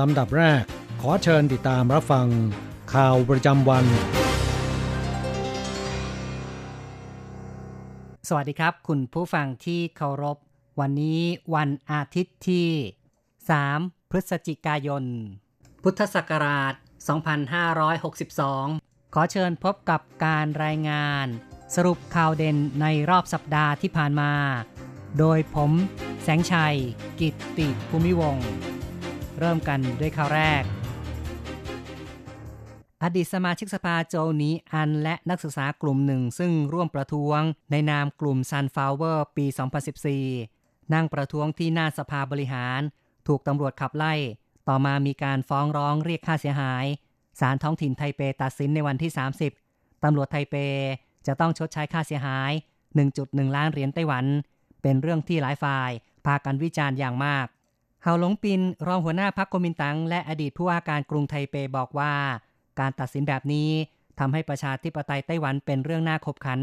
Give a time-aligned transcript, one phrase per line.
[0.00, 0.62] ลำดับแรก
[1.00, 2.26] ขอเชิญติดตามรับฟัง
[2.94, 3.84] ข่าวประจำวัน
[8.28, 10.38] สวัสดีครับ คุณผู้ฟังที่เคารพ
[10.80, 11.20] วันนี้
[11.54, 12.68] วันอาทิตย์ที่
[13.38, 15.04] 3 พฤศจิกายน
[15.82, 16.74] พุทธศักราช
[17.94, 21.26] 2562 ขอเชิญพบกับการรายงาน
[21.74, 24.32] สรุปข่าวเด่นในรอบสัปดาห์ที่ผ่านมา
[25.18, 25.72] โดยผม
[26.22, 26.76] แสงชัย
[27.20, 28.48] กิตติภูมิวงศ์
[29.40, 30.62] เริ่มกันด้วยข่าวแรก
[33.02, 39.46] อดีตสมาชิกสภาโจนีอันและนักศึกษากลุ่มหนึ่งซึ่งร่วมประท้วงในนามกลุ่ม Sunflower ปี
[40.18, 42.80] 2014 นั่งประท้วงที่หน้าสภาบริหาร
[43.26, 44.14] ถูกตำรวจขับไล่
[44.68, 46.84] ต่อมามีการฟ้องร้องเรียกค่าเสียหาย
[47.40, 49.10] ศาลท้องถิ่นไทเปตัดสินในวันที่
[49.56, 50.54] 30 ตำรวจไทเป
[51.26, 52.52] จะต้องชดใช้ค่าเสียหาย
[53.04, 54.24] 1.1 ล้านเหรียญไต้หวัน
[54.82, 55.90] เป็นเรื่องที่หลายฝ่าย
[56.26, 57.46] พากันวิจารณ์อย่างมาก
[58.02, 62.12] เฮาหลงปินรองหัวหน้าพักกมินตังและอดีตผู้ว่าการกรุงไทเปบอกว่า
[62.80, 63.70] การตัดสินแบบนี้
[64.18, 66.60] ทำให้ประชาธิปไตยไต้หวันเป็นเรื่องน่าขบขัน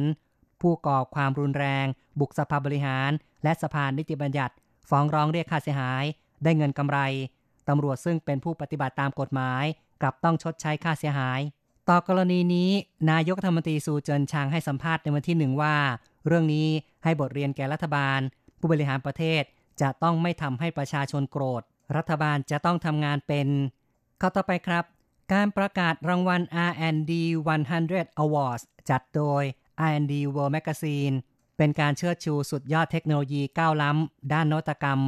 [0.62, 1.86] ผู้ก่อความรุนแรง
[2.20, 3.12] บุกสภาบริหาร
[3.44, 4.53] และสภานิติบัญญัติ
[4.90, 6.03] ฟ้องร้องเรียกค่าเสียหาย
[6.44, 7.00] ได้เงินกำไร
[7.68, 9.64] ตำรวจซึ่งเป็นผู้ปฏิบัติตามกฎหมาย
[10.02, 11.40] กลับต้องชดใช้ค่าเสียหาย
[11.90, 12.72] ต่อกรณีนี้
[13.12, 15.76] นายกธรัฐมนตรีซูเจินชางให้สัมภาษณ์ในวันที่หนึ่งว่า
[16.28, 16.68] เรื่องนี้
[17.03, 18.20] ให้บทเรียนแก่รัฐบาล
[18.59, 19.44] ผู้บริหารประเทศ
[19.82, 21.62] จะต้องไม่ทำให้ประชาชนโกรธ
[21.96, 23.48] รัฐบาลจะต้องทำงานเป็น
[24.20, 24.86] เข้าต่อไปครับ
[25.34, 27.14] การประกาศรางวัล R&D
[27.68, 29.44] 100 Awards จัดโดย
[29.90, 31.16] R&D World Magazine
[31.58, 35.00] เป็นการเชิดชูสุดยอดเทคโนโลยีก้าวล้ำ ด้านนวัตกรรม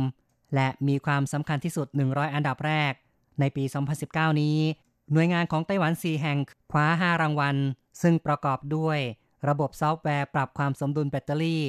[0.55, 2.93] และมีความสำคัญที่สุด 100 อันดับแรก
[3.39, 3.63] ในปี
[4.03, 4.57] 2019 นี้
[5.11, 6.37] หน่วยงานของไต้หวัน 4 แห่ง
[6.71, 7.55] คว้า 5 รางวัล
[8.01, 8.99] ซึ่งประกอบด้วย
[9.49, 11.63] ระบบซอฟต์แวร์ปรับความสมดุลแบตเตอรี่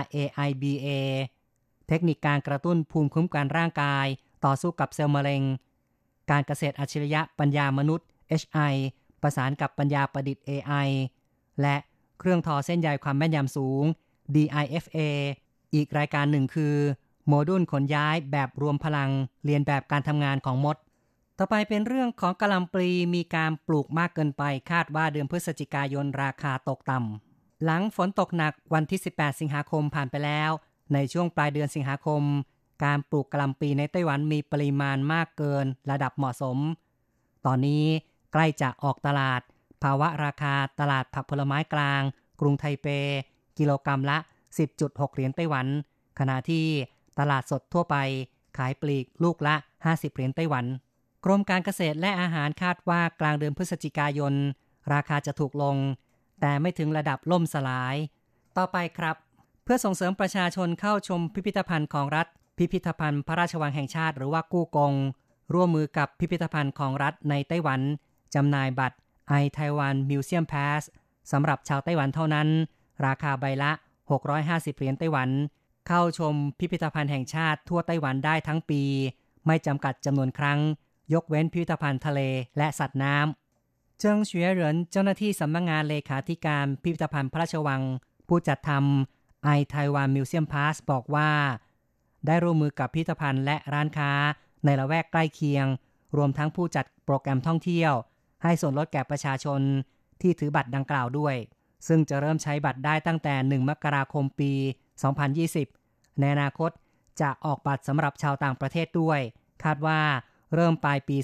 [0.00, 0.88] RAIBA
[1.88, 4.06] เทคนิคการกระตุ้นภูมิคุ้มกันร่างกาย
[4.44, 5.42] ต่อสู้กับเซลล์มะเร็ง
[6.30, 8.06] การเกษตรอัจฉริยะปัญญามนุษย์
[8.40, 8.74] HI
[9.22, 10.88] ประสานกับปัญญาประดิษฐ์ AI
[11.62, 11.76] และ
[12.18, 13.84] เครื่องทอเส้นใยความแม่นยำสูง
[14.34, 14.98] DIFA
[15.74, 16.74] อีกรายการหนึ่งคือ
[17.26, 19.10] โมดูลขนย้ายแบบรวมพลัง
[19.44, 20.76] เรียนแบบการทำงานของมด
[21.38, 30.50] ต่อไปเป็นเรื่องของกะหล่ำปลีมีการปลูกมากเกินไป คาดว่าเดือนพฤศจิกายนราคาตกต่ำหลังฝนตกหนักวันที่ 18 สิงหาคมผ่านไปแล้ว
[30.94, 32.22] ในช่วงปลายเดือนสิงหาคม
[32.84, 36.58] การปลูกกะหล่ำปีในไต้หวันมีปริมาณมากเกินระดับเหมาะสม
[37.46, 37.84] ตอนนี้
[38.32, 39.40] ใกล้จะออกตลาด
[39.82, 42.02] ภาวะราคาตลาดผักผลไม้กลาง
[42.40, 42.86] กรุงไทเป
[43.58, 44.18] กิโลกรรัมละ
[44.66, 45.66] 10.6 เหรียญไต้หวัน
[46.18, 46.66] ขณะที่
[47.18, 47.96] ตลาดสดทั่วไป
[48.58, 49.54] ขายปลีกลูกละ
[49.86, 50.64] 50 เหรียญไต้หวัน
[51.24, 54.34] กรมการเกษตรและอาหารคาดว่ากลางเดือนพฤศจิกายน
[54.92, 55.76] ราคาจะถูกลง
[56.40, 57.96] แต่ไม่ถึงระดับล่มสลาย
[58.56, 59.16] ต่อไปครับ
[59.70, 62.26] พื่อส่งเสริมประชาชนเข้าชมพิพิธภัณฑ์ของรัฐ
[62.58, 64.92] พิพิธภัณฑ์พระราชวังแห่งชาติหรือว่ากู้กง
[65.54, 67.80] ร่วมมือกับพิพิธภัณฑ์ของรัฐในไต้หวัน
[68.34, 68.96] จำหน่ายบัตร
[69.42, 70.82] i Taiwan Museum Pass
[71.32, 72.48] สำหรับชาวไต้หวันเท่านั้น
[73.06, 73.70] ราคาใบละ
[74.24, 75.28] 650 เหรียญไต้หวัน
[75.88, 78.82] เข้าชมพิพิธภัณฑ์แห่งชาติทั่วไต้หวันได้ทั้งปี
[79.46, 80.58] ไม่จำกัดจำนวนครั้ง
[81.14, 82.20] ยกเว้นพิพิธภัณฑ์ทะเล
[82.58, 87.82] และสัตว์น้ำเจิงเฉวยเหรินเจ้าหน้าที่สำนักงงานเลขาธิการพิพิธภัณฑ์พระราชวัง
[88.28, 89.17] ผู้จัดทำ
[89.56, 91.30] i Taiwan Museum Pass บอกว่า
[92.26, 94.12] ได้ร่วมมือกับพิพิธภัณฑ์และร้านค้า
[94.64, 95.66] ในละแวกใกล้เคียง
[96.16, 97.92] รวมทั้งผู้จัดโปรแกรมท่องเที่ยว
[98.42, 99.60] ให้ส่วนลดแก่ประชาชน
[100.20, 101.36] ที่ถือบัตรดังกล่าวด้วย
[101.86, 104.52] ซึ่งจะเริ่มใช้บัตรได้ตั้งแต่ 1 มกราคมปี
[105.36, 106.70] 2020 ในอนาคต
[107.20, 109.20] จะออกบัตรสำหรับชาวต่างประเทศด้วย
[109.64, 110.00] คาดว่า
[110.54, 111.16] เริ่มปลายปี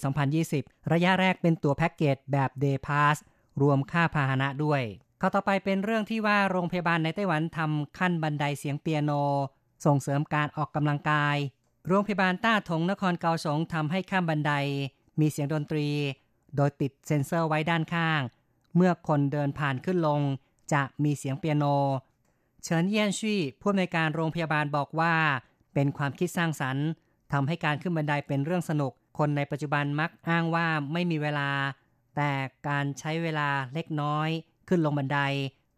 [0.42, 3.16] 2020 ระยะแรกเป็นตัวแพ็กเกจแบบ Day Pass
[3.62, 4.82] รวมค่าพาหนะด้วย
[5.20, 9.12] ข้าต่อไปเป็นเรื่องที่ว่าโรงพยาบาลในไต้หวันทำขั้นบันไดเสียงเปียโน
[9.84, 11.36] ส่งเสริมการออกกำลังกาย
[11.88, 14.52] โรงพยาบาลต้าถงนครเกาสงทำให้ข้ามบันได
[15.20, 15.88] มีเสียงดนตรี
[16.56, 18.20] โดยติดเซ็นเซอร์ไว้ด้านข้าง
[18.76, 20.20] เมื่อคนเดินผ่านขึ้นลง
[20.72, 21.64] จะมีเสียงเปียโน
[22.62, 25.14] เฉินเยี่ยนชี่ผู้อำนวยการโรงพยาบาลบอกว่า
[25.74, 26.86] เป็นความคิดสร้างสรรค์
[27.32, 31.50] ทำให้การขึ้นบันไดเป็นเรื่องสนุก คนในปัจจุบันมักอ้างว่าไม่มีเวลา
[32.16, 32.30] แต่
[32.68, 34.28] การใช้เวลาเล็กน้อย
[34.68, 35.18] ขึ้นลงบันได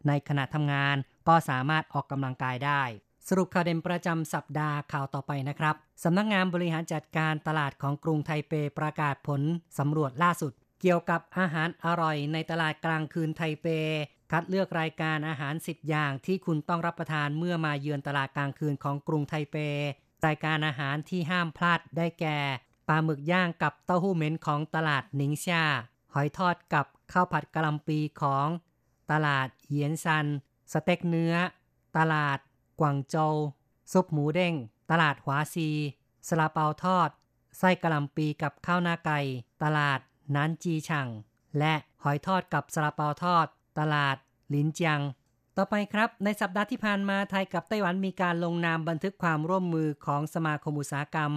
[0.07, 0.97] ในขณะทำงาน
[1.29, 2.83] ก็สามารถออกกำลังกายได้
[3.29, 5.75] สรุปข่าวเด่นประจำสัปดาห์ข่าวต่อไปนะครับ
[6.05, 9.43] สำนักงงานบริหารจัดการตลาดของกรุงไทเปประกาศผล
[9.79, 13.67] สำรวจล่าสุด เกี่ยวกับอาหารอร่อยในตลาดกลางคืนไทเป
[14.31, 19.57] คัดเลือกรายการอาหาร 10 อย่างที่คุณต้องรับประทานเมื่อมาเยือนตลาดกลางคืนของกรุงไทเป
[20.27, 22.39] รายการอาหารที่ห้ามพลาดได้แก่
[22.89, 25.65] ปลาหมึกย่างกับเต้าหู้เหม็นของตลาดหนิงชา
[26.15, 28.47] หอยทอดกับข้าวผัดกะหล่ำปีของ
[29.13, 30.27] ตลาดเยียนซัน
[30.73, 31.35] สเต็กเนื้อ
[31.97, 32.39] ตลาด
[32.81, 33.37] กวางโจว
[33.93, 34.55] ซุปหมูเด้ง
[34.91, 35.69] ตลาดหวาซี
[36.29, 37.11] สลาเปาทอด
[37.59, 39.19] ไส้กะหล่ำปีกับข้าวหน้าไก่
[39.63, 40.01] ตลาด
[40.35, 41.09] นันจีชัง
[41.59, 43.47] และหอยทอดกับสลาเปาทอด
[43.79, 44.17] ตลาด
[44.55, 45.01] ลินจัง
[45.57, 51.33] ต่อไปครับ ในสัปดาห์ที่ผ่านมาไทยกับไต้หวันมีการลงนามบันทึกความร่วมมือของสมาคมอุตสาหกรรม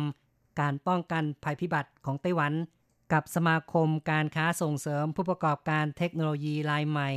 [0.60, 2.54] การป้องกันภัยพิบัติของไต้หวัน
[3.14, 7.10] กับสมาคมการค้าส่งเสริมผู้ประกอบการเทคโนโลยีรายใหม่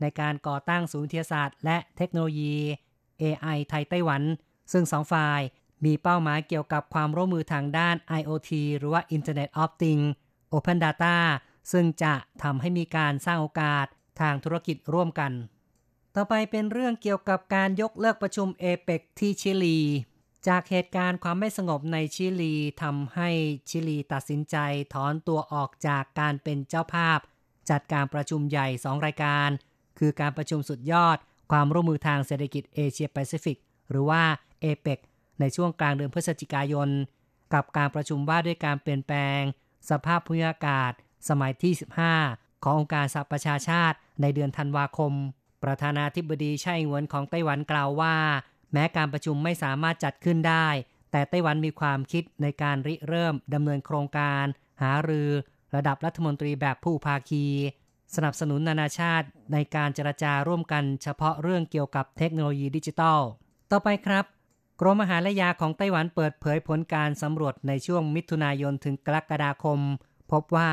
[0.00, 2.56] ในการก่อตั้งศูนย์วิทยาศาสตร์ และเทคโนโลยี
[3.22, 4.22] AI ไทยไต้หวัน
[4.72, 5.40] ซึ่งสองฝ่าย
[5.84, 10.08] มีเป้าหมายเกี่ยวกับความร่วมมือทางด้าน IoT หรือว่า Internet of Things
[10.52, 11.16] Open Data
[11.72, 13.86] ซึ่งจะทำให้มีการสร้างโอกาส
[14.20, 15.32] ทางธุรกิจร่วมกัน
[16.14, 19.78] ต่อไปเป็นเรื่องเกี่ยวกับการยกเลิกประชุมเอเปกที่ชิลี
[20.48, 23.30] จากเหตุการณ์ความไม่สงบในชิลีทำให้
[23.68, 24.56] ชิลีตัดสินใจ
[24.94, 27.18] ถอนตัวออกจากการเป็นเจ้าภาพ
[27.70, 29.48] จัดการประชุมใหญ่2รายการ
[29.98, 31.16] คือการประชุมสุดยอด
[31.52, 33.58] ความร่วมมือทางเศรษฐกิจเอเชียแปซิฟิก
[33.90, 34.22] หรือว่า
[34.60, 34.98] เอเปก
[35.40, 36.88] ในช่วงกลางเดือนพฤศจิกายน
[37.54, 39.40] กับการประชุมว่าด้วยการเปลี่ยนแปลง
[39.90, 40.92] สภาพภูมิอากาศ
[41.28, 41.72] สมัยที่
[42.18, 45.12] 15 ขององค์การสหประชาชาติในเดือนธันวาคม
[45.64, 48.16] ประธานาธิบดีไช่หวนของไต้หวันกล่าวว่า
[48.72, 50.68] แม้การประชุมไม่สามารถจัดขึ้นได้
[51.10, 54.44] แต่ไต้หวันมีความคิดในการริเริ่มดำเนินโครงการ
[54.82, 55.28] หารือ
[55.74, 57.44] ระดับรัฐมนตรีแบบผู้ภาคี
[58.14, 63.20] สนับสนุนนานาชาติในการเจรจาร่วมกันเฉพาะเรื่องเกี่ยวกับเทคโนโลยีดิจิทัล
[63.70, 64.24] ต่อไปครับ
[64.80, 69.78] กรมอาหารและยาของไต้หวันเปิดเผยผลการสำรวจในช่วงมิถุนายนถึงกรกฎาคม
[70.32, 70.70] พบว่า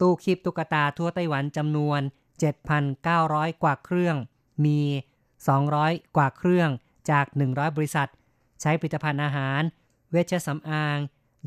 [0.00, 2.00] ตู้คีบตุ๊กตาทั่วไต้หวันจำนวน
[2.82, 4.16] 7,900 กว่าเครื่อง
[4.64, 4.80] มี
[5.48, 6.70] 200 กว่าเครื่อง
[7.10, 8.08] จาก 100 บริษัท
[8.60, 9.60] ใช้ผลิตภัณฑ์อาหาร
[10.10, 10.98] เวชสำอาง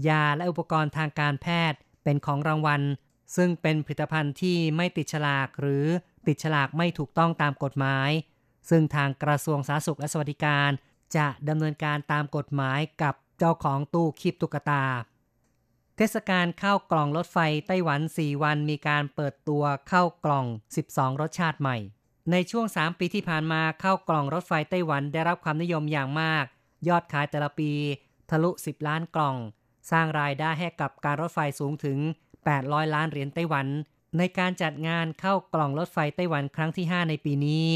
[0.08, 2.82] ยาและอุปกรณ์ทางการแพทย์เป็นของรางวัล
[3.36, 5.86] ซึ่งเป็นผลิตภัณฑ์ที่ไม่ติดฉลากหรือ
[6.28, 8.10] ติดฉลากไม่ถูกต้องตามกฎหมาย
[8.70, 10.70] ซึ่งทางกระทรวงสาธารณสุขและสวัสดิการ
[11.18, 14.84] จะดำเนินการตามกฎหมายกับเจ้าของตู้คีบตุ๊กตา
[15.98, 17.38] เทศกาลข้าวกล่องรถไฟ
[17.68, 20.46] ไต้หวัน 4 วันมีการเปิดตัวข้าวกล่อง
[20.84, 21.78] 12 รสชาติใหม่
[22.32, 26.46] ในช่วง 3 ปีที่ผ่านมาข้าวกล่องรถไฟไต้หวันได้รับความนิยมอย่างมาก
[26.88, 27.72] ยอดขายแต่ละปี
[28.30, 29.38] ทะลุ 10 ล้านกล่อง
[29.92, 31.98] สร้างรายได้ให้กับการรถไฟสูงถึง
[32.50, 33.68] 800 ล้านเหรียญไต้หวัน
[34.18, 37.68] ในการจัดงานเข้ากล่องรถไฟไต้หวันครั้งที่ 5 ในปีนี้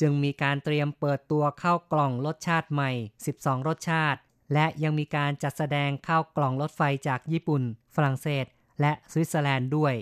[0.00, 2.90] จึงมีการเตรียมเปิดตัวเข้ากล่องรสชาติใหม่
[3.28, 4.20] 12 รสชาติ
[4.54, 7.62] และยังมีการจัดแสดงเข้ากล่องรถไฟจากญี่ปุ่น
[7.94, 8.44] ฝรั่งเศส
[8.80, 9.94] และสวิตเซอร์แลนด์ด้วย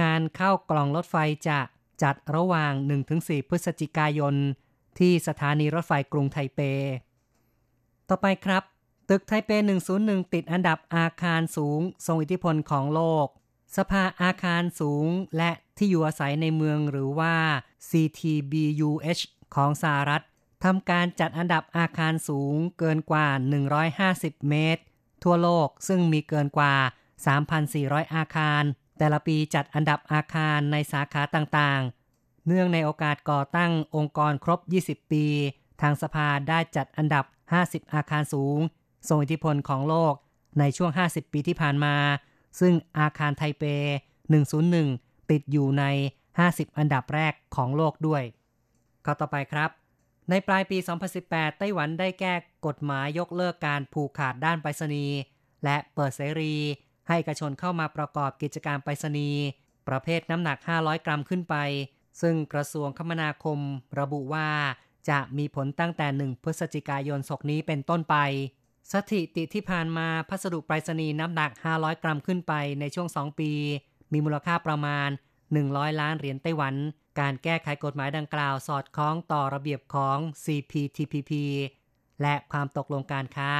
[0.00, 1.16] งานเข้ากล่องรถไฟ
[1.48, 1.60] จะ
[2.02, 2.72] จัดระหว่าง
[3.10, 4.34] 1-4 พฤศจิกายน
[4.98, 6.60] ที่สถานีรถไฟกรุงไทเป
[8.08, 8.62] ต่อไปครับ
[9.08, 9.50] ตึกไทเป
[9.92, 13.26] 101 ติดอันดับอาคารสูง ทรงอิทธิพลของโลก
[13.76, 17.34] สภาอาคารสูงและที่อยู่อาศัยในเมืองหรือว่า
[17.88, 19.22] CTBUH
[19.54, 20.22] ของสหรัฐ
[20.64, 23.28] ทำการจัดอันดับอาคารสูงเกินกว่า
[23.88, 24.82] 150 เมตร
[25.22, 26.74] ทั่วโลกซึ่งมีเกินกว่า
[27.44, 28.62] 3,400 อาคาร
[28.98, 35.24] แต่ละปีจัดอันดับอาคารในสาขาต่างๆ เนื่องในโอกาสก่อตั้งองค์กรครบ 20 ปี
[35.80, 37.24] ทางสภาได้จัดอันดับ
[37.62, 38.58] 50 อาคารสูง
[39.08, 40.14] ทรงอิทธิพลของโลก
[40.58, 41.96] ในช่วง 50 ปีที่ผ่านมา
[42.60, 43.64] ซึ่งอาคารไทเป
[44.46, 45.84] 101 ติดอยู่ใน
[46.30, 48.22] 50 อันดับแรกของโลกด้วย
[49.04, 49.70] ข้อต่อไปครับ
[50.30, 50.78] ในปลายปี
[51.18, 52.34] 2018 ไต้หวันได้แก้
[52.66, 55.16] กฎหมายยกเลิกการผูกขาดด้านไปรษณีย์
[55.64, 56.54] และเปิดเสรี
[57.08, 59.42] ให้เอกชนเข้ามาประกอบกิจการไปรษณีย์
[59.88, 61.56] ประเภทน้ำหนัก 500 กรัมขึ้นไป
[62.20, 63.58] ซึ่งกระทรวงคมนาคม
[64.00, 64.48] ระบุว่า
[65.10, 68.16] จะมีผลตั้งแต่ 1 พฤศจิกายนศกนี้เป็นต้นไป
[68.92, 73.52] สถิติที่ผ่านมาพัสดุไปรษณีย์น้ำหนัก 500 กรัมขึ้นไปในช่วง 2 ปี
[74.12, 75.08] มีมูลค่าประมาณ
[75.54, 76.74] 100 ล้านเหรียญไต้หวัน
[77.20, 81.32] การแก้ไขกฎหมายดังกล่าวสอดคล้องต่อระเบียบของ CPTPP
[82.22, 83.50] และความตกลงการค้า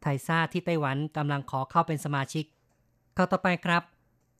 [0.00, 2.44] ไทซ่าที่ไต้หวันกำลังขอเข้าเป็นสมาชิก
[3.14, 3.82] เข้าต่อไปครับ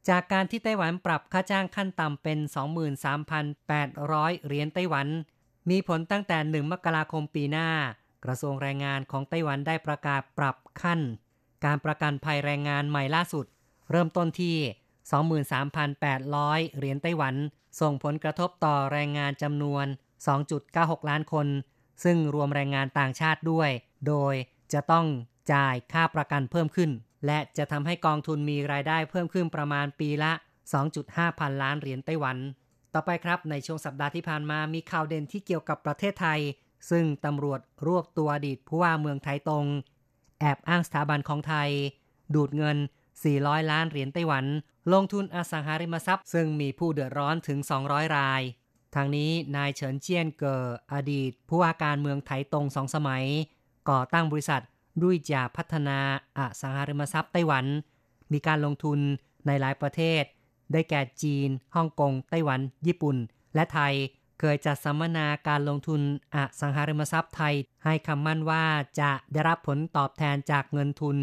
[0.08, 2.38] จากการที่ไต้หวันปรับค่าจ้างขั้นต่ำเป็น
[3.22, 5.06] 23,800 เหรียญไต้หวัน
[5.70, 7.68] มีผลตั้งแต่ 1 มกราคมปีหน้า
[8.24, 11.00] กระทรวงแรงงานของไต้หวันได้ประกาศปรับขั้น
[11.64, 13.46] การประกันภัยแรงงานใหม่ล่าสุด
[13.90, 14.56] เริ่มต้นที่
[15.86, 17.34] 23,800 เหรียญไต้หวัน
[17.80, 19.86] ส่งผลกระทบต่อแรงงานจำนวน
[20.46, 21.46] 2.96 ล้านคน
[22.04, 23.70] ซึ่งรวมแรงงานต่างชาติด้วย
[24.08, 24.34] โดย
[24.72, 25.06] จะต้อง
[25.52, 26.90] จ่ายค่าประกันเพิ่มขึ้น
[27.26, 30.32] และจะทำให้กองทุนมีรายได้เพิ่มขึ้นประมาณปีละ
[30.84, 32.36] 2.5 พันล้านเหรียญไต้หวัน
[32.94, 36.40] ต่อไปครับในช่วงสัปดาห์ที่ผ่านมามีข่าวเด่นที่เกี่ยวกับประเทศไทย
[36.90, 39.66] ซึ่งตำรวจรวบตัวอดีตผู้ว่าเมืองไทยตรง
[40.40, 41.70] แอบอ้างสถาบันของไทย
[42.34, 42.76] ดูดเงิน
[43.24, 44.44] 400 ล้านเหรียญไต้หวัน
[44.92, 48.42] ลงทุนอสังหาริมทรัพย์ ซึ่งมีผู้เดือดร้อนถึง 200 ราย
[48.94, 53.24] ทางนี้นายเฉินเจียนเกออดีต ผู้ว่าการเมืองไทยตรงสองสมัย
[53.90, 54.62] ก่อตั้งบริษัท
[55.02, 55.98] ด้วยจาพัฒนา
[56.38, 57.64] อสังหาริมทรัพย์ไต้หวัน
[58.32, 58.98] มีการลงทุน
[59.46, 60.22] ในหลายประเทศ
[60.72, 63.16] ได้แก่จีน ฮ่องกง ไต้หวัน ญี่ปุ่น
[63.54, 63.94] และไทย
[64.46, 66.00] เคยจัดสัมมนาการลงทุน
[66.34, 68.64] อสังหาริมทรัพย์ไทย ให้คำมั่นว่า
[69.00, 71.16] จะได้รับผลตอบแทนจากเงินทุน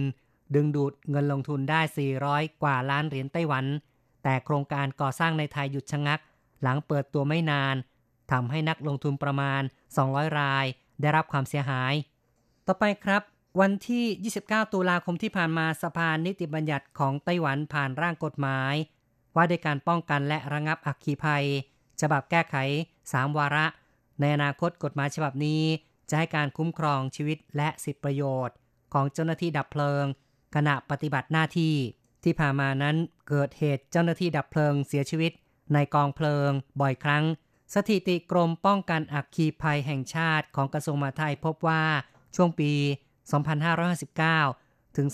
[0.56, 1.82] ดึงดูดเงินลงทุนได้
[2.22, 3.66] 400 กว่าล้านเหรียญไต้หวัน
[4.24, 6.20] แต่โครงการก่อสร้างในไทยหยุดชะงัก
[6.62, 7.76] หลังเปิดตัวไม่นาน
[8.32, 9.62] ทำให้นักลงทุนประมาณ
[10.02, 10.66] 200 ราย
[11.02, 11.94] ได้รับความเสียหาย
[12.68, 13.22] ต่อไปครับ
[13.62, 14.06] วันที่
[14.44, 18.74] 29 ตุลาคมที่ผ่านมาสภานิติบัญญัติของไต้หวันผ่านร่างกฎหมาย
[19.36, 21.46] ว่าด้วยการป้องกันและระงับอัคคีภัย
[22.02, 22.56] ฉบับแก้ไข
[23.02, 23.66] 3 วาระ
[24.20, 25.64] ในอนาคตกฎหมายฉบับนี้
[26.10, 28.56] จะให้การคุ้มครองชีวิตและสิทธิประโยชน์
[28.94, 30.06] ของเจ้าหน้าที่ดับเพลิง
[30.56, 31.76] ขณะปฏิบัติหน้าที่
[32.24, 32.96] ที่ผ่านมานั้น
[33.28, 35.32] เกิดเหตุเจ้าหน้าที่ดับเพลิงเสียชีวิต
[35.74, 37.24] ในกองเพลิง บ่อยครั้ง
[37.74, 41.84] สถิติกรมป้องกันอัคคีภัยแห่งชาติของกระทรวงมหาดไทยพบว่า
[42.36, 42.72] ช่วงปี
[43.60, 45.08] 2559 ถึง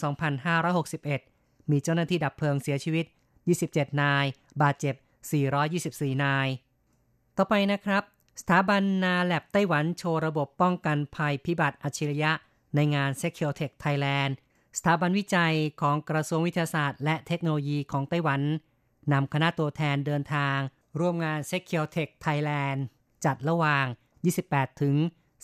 [0.82, 3.06] 2561 มีเจ้าหน้าที่ดับเพลิงเสียชีวิต
[3.53, 4.25] 27 นาย
[4.62, 4.96] บาดเจ็บ
[5.60, 6.48] 424 นาย
[7.39, 8.03] ต่อไปนะครับ
[8.41, 12.32] สถาบันนาแลบไต้หวันโชว์ระบบป้องกันภัยพิบัติอัจฉริยะ
[12.75, 14.32] ในงาน Secure Tech Thailand
[14.77, 18.41] สถาบันวิจัยของกระทรวงวิทยาศาสตร์และเทคโนโลยีของไต้หวัน
[19.13, 20.58] นำคณะตัวแทนเดินทาง
[21.00, 22.79] ร่วมงาน Secure Tech Thailand
[23.25, 23.86] จัดระหว่าง
[24.34, 24.96] 28 ถึง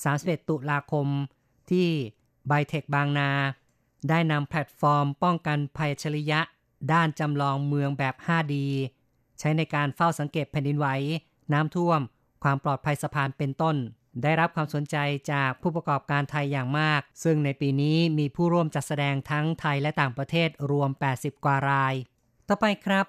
[0.04, 1.08] 31 ตุลาคม
[1.70, 1.88] ที่
[2.48, 3.32] ไบเทคบางนา
[4.10, 6.42] ได้นำแพลตฟอร์มป้องกันภัยอัจฉริยะ
[6.94, 8.56] ด้านจำลองเมืองแบบ 5D
[9.40, 10.90] ใช้ในการเฝ้าสังเกตแผ่นดินไหว
[11.54, 12.00] น้ำท่วม
[12.44, 13.76] ความปลอดภัยสะพานเป็นต้น
[14.24, 14.98] ได้รับความสนใจ
[15.32, 21.94] จากผู้ประกอบการไทยอย่างมาก ซึ่งในปีนี้มีผู้ร่วมจัดแสดงทั้งไทยและต่างประเทศรวม 80 กว่าราย
[22.48, 23.06] ต่อไปครับ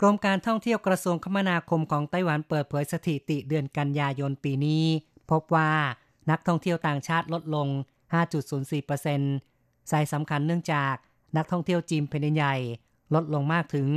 [0.00, 4.84] กรมการท่องเที่ยวกระทรวงคมนาคมของไต้หวันเปิดเผยสถิติเดือนกันยายนปีนี้
[5.30, 5.70] พบว่า
[6.30, 7.68] นักท่องเที่ยวต่างชาติลดลง
[8.98, 10.94] 5.04%สายสำคัญเนื่องจาก
[11.36, 12.56] นักท่องเที่ยวจีนแผ่นดินใหญ่
[13.14, 13.88] ลดลงมากถึง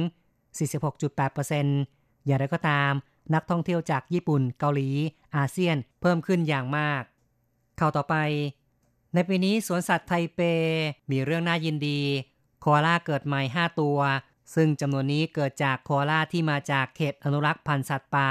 [0.69, 2.91] 46.8%อย่างไรก็ตาม
[3.33, 4.89] นักท่องเที่ยวจากญี่ปุ่น เกาหลี
[5.35, 7.01] อาเซียนเพิ่มขึ้นอย่างมาก
[7.79, 8.15] ข่าวต่อไป
[9.13, 10.39] ในปีนี้สวนสัตว์ไทเป
[11.11, 12.01] มีเรื่องน่ายินดี
[12.59, 13.99] โคอาล่าเกิดใหม่ 5 ตัว
[14.55, 18.29] ซึ่งจำนวนนี้เกิดจากโคอาล่าที่มาจากเขตอนุรักษ์พันธุ์สัตว์ป่า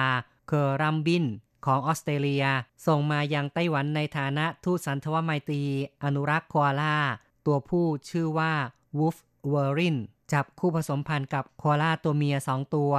[0.49, 1.25] เคอรัมบิน
[1.67, 2.47] ของออสเตรเลีย
[2.87, 5.63] ส่งมายังไต้หวันในฐานะทูตสันทวไมตรี
[6.05, 6.97] อนุรักษ์โคอาล่า
[7.47, 8.53] ตัวผู้ชื่อว่า
[8.99, 9.17] วูฟ
[9.49, 9.97] เวอริน
[10.33, 12.93] จับคู่ผสมพันธุ์กับโคอาล่าตัวเมีย 2 ตัว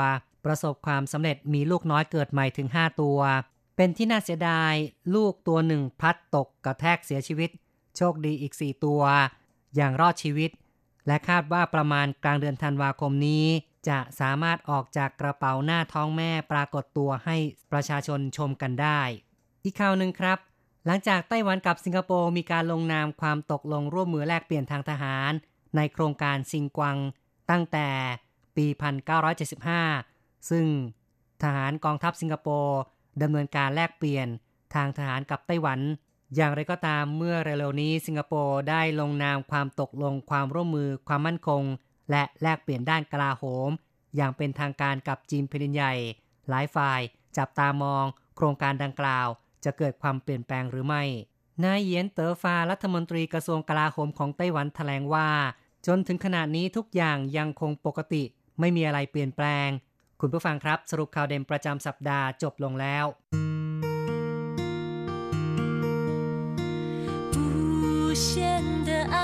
[0.45, 3.19] ประสบความสำเร็จมีลูกน้อยเกิดใหม่ถึง 5 ตัว
[3.75, 4.73] เป็นที่น่าเสียดาย
[5.15, 7.49] ลูกตัวหนึ่งพลัดตกกระแทกเสียชีวิต
[7.97, 9.01] โชคดีอีก 4 ตัว
[9.75, 10.51] อย่างรอดชีวิต
[11.07, 13.45] และคาดว่าประมาณกลางเดือนธันวาคมนี้
[13.89, 17.35] จะสามารถออกจากกระเป๋าหน้าท้องแม่ปรากฏตัวให้
[17.71, 19.01] ประชาชนชมกันได้
[19.63, 20.37] อีกข่าวหนึ่งครับ
[20.85, 25.31] หลังจากไต้หวันกับสิงคโปร์มีการลงนามความตกลงร่วมมือแลกเปลี่ยนทางทหาร
[25.75, 26.97] ในโครงการซิงกวัง
[27.49, 27.87] ตั้งแต่
[28.55, 30.14] ปี 1975
[30.49, 30.65] ซึ่ง
[31.43, 32.79] ทหารกองทัพสิงคโปร์
[33.21, 34.27] ดำเนินการแลกเปลี่ยน
[34.75, 35.79] ทางทหารกับไต้หวัน
[36.35, 41.63] อย่างไรก็ตามเมื่อเร็วๆนี้สิงคโปร์ได้ลงนามความตกลงความร่วมมือความมั่นคง
[42.11, 43.69] และแลกเปลี่ยนด้านกลาโหม
[44.15, 45.93] อย่างเป็นทางการกับจีนแผ่นดินใหญ่
[46.49, 47.01] หลายฝ่าย
[47.37, 49.27] จับตามอง โครงการดังกล่าว
[49.63, 51.03] จะเกิดความเปลี่ยนแปลงหรือไม่
[51.63, 55.29] นายเยียนเต๋อฟารัฐมนตรีกระทรวงกลาโหมของไต้หวันแถลงว่า
[55.87, 58.23] จนถึงขณะนี้ทุกอย่างยังคงปกติ
[58.59, 59.69] ไม่มีอะไรเปลี่ยนแปลง
[60.20, 63.06] คุณผู้ฟังครับ สรุปข่าวเด่นประจำสัปดาห์จบลงแล้ว
[67.36, 68.28] 无限
[68.88, 69.16] 的爱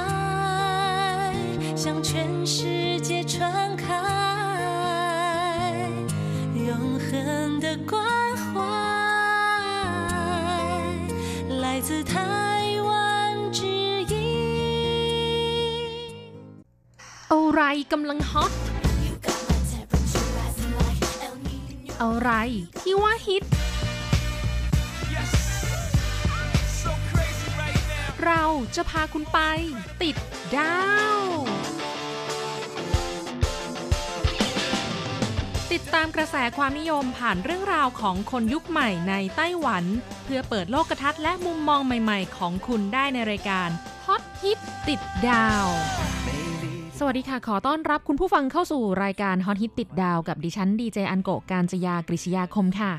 [1.82, 2.10] 向全
[2.54, 2.56] 世
[3.06, 3.34] 界传
[3.82, 3.84] 开，
[6.68, 6.70] 永
[7.06, 7.08] 恒
[7.64, 7.94] 的关
[8.42, 8.46] 怀
[11.62, 12.14] 来自台
[12.88, 12.90] 湾
[13.56, 13.60] 之
[14.12, 14.14] 音。
[17.32, 17.60] อะไร
[17.92, 18.52] กำลังฮอต
[22.01, 22.31] อะไร
[22.81, 23.43] ที่ว่าฮิต
[28.25, 28.43] เรา
[28.75, 29.39] จะพาคุณไป
[30.01, 30.15] ติด
[30.57, 30.81] ดา
[31.19, 31.21] ว
[35.71, 39.83] ติดตามกระแสความนิยมผ่านเรื่องราวของคนยุคใหม่ในไต้หวัน
[40.23, 43.69] เพื่อเปิดโลกทัศน์และมุมมองใหม่ ๆ ของคุณได้ในรายการ
[44.05, 45.65] ฮอตฮิตติดดาว
[47.03, 52.93] สวัสดีค่ะ ขอต้อนรับคุณผู้ฟังเข้าสู่รายการฮอตฮิตติดดาวกับดิฉันดีเจอันโกการจยากริชยาคมค่ะ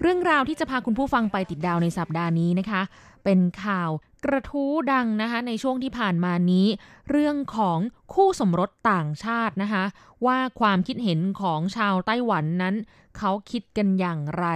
[0.00, 2.82] เรื่องราวที่จะพาคุณผู้ฟังไปติดดาวในสัปดาห์นี้นะคะ
[3.24, 3.90] เป็นข่าว
[4.24, 6.66] กระทู้ดังนะคะในช่วงที่ผ่านมานี้
[7.10, 7.78] เรื่องของ
[8.14, 9.84] คู่สมรสต่างชาตินะคะ
[10.26, 12.74] ว่าความคิดเห็นของชาวไต้หวันนั้น
[13.18, 14.46] เขาคิดกันอย่างไร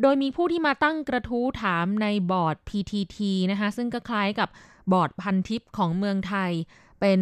[0.00, 3.18] โดยมีผู้ที่มาตั้งกระทู้ถามในบอร์ด PTT
[3.50, 4.48] นะคะซึ่งก็คล้ายกับ
[4.92, 6.52] บอร์ดพันทิปของเมืองไทย
[7.00, 7.20] เป็น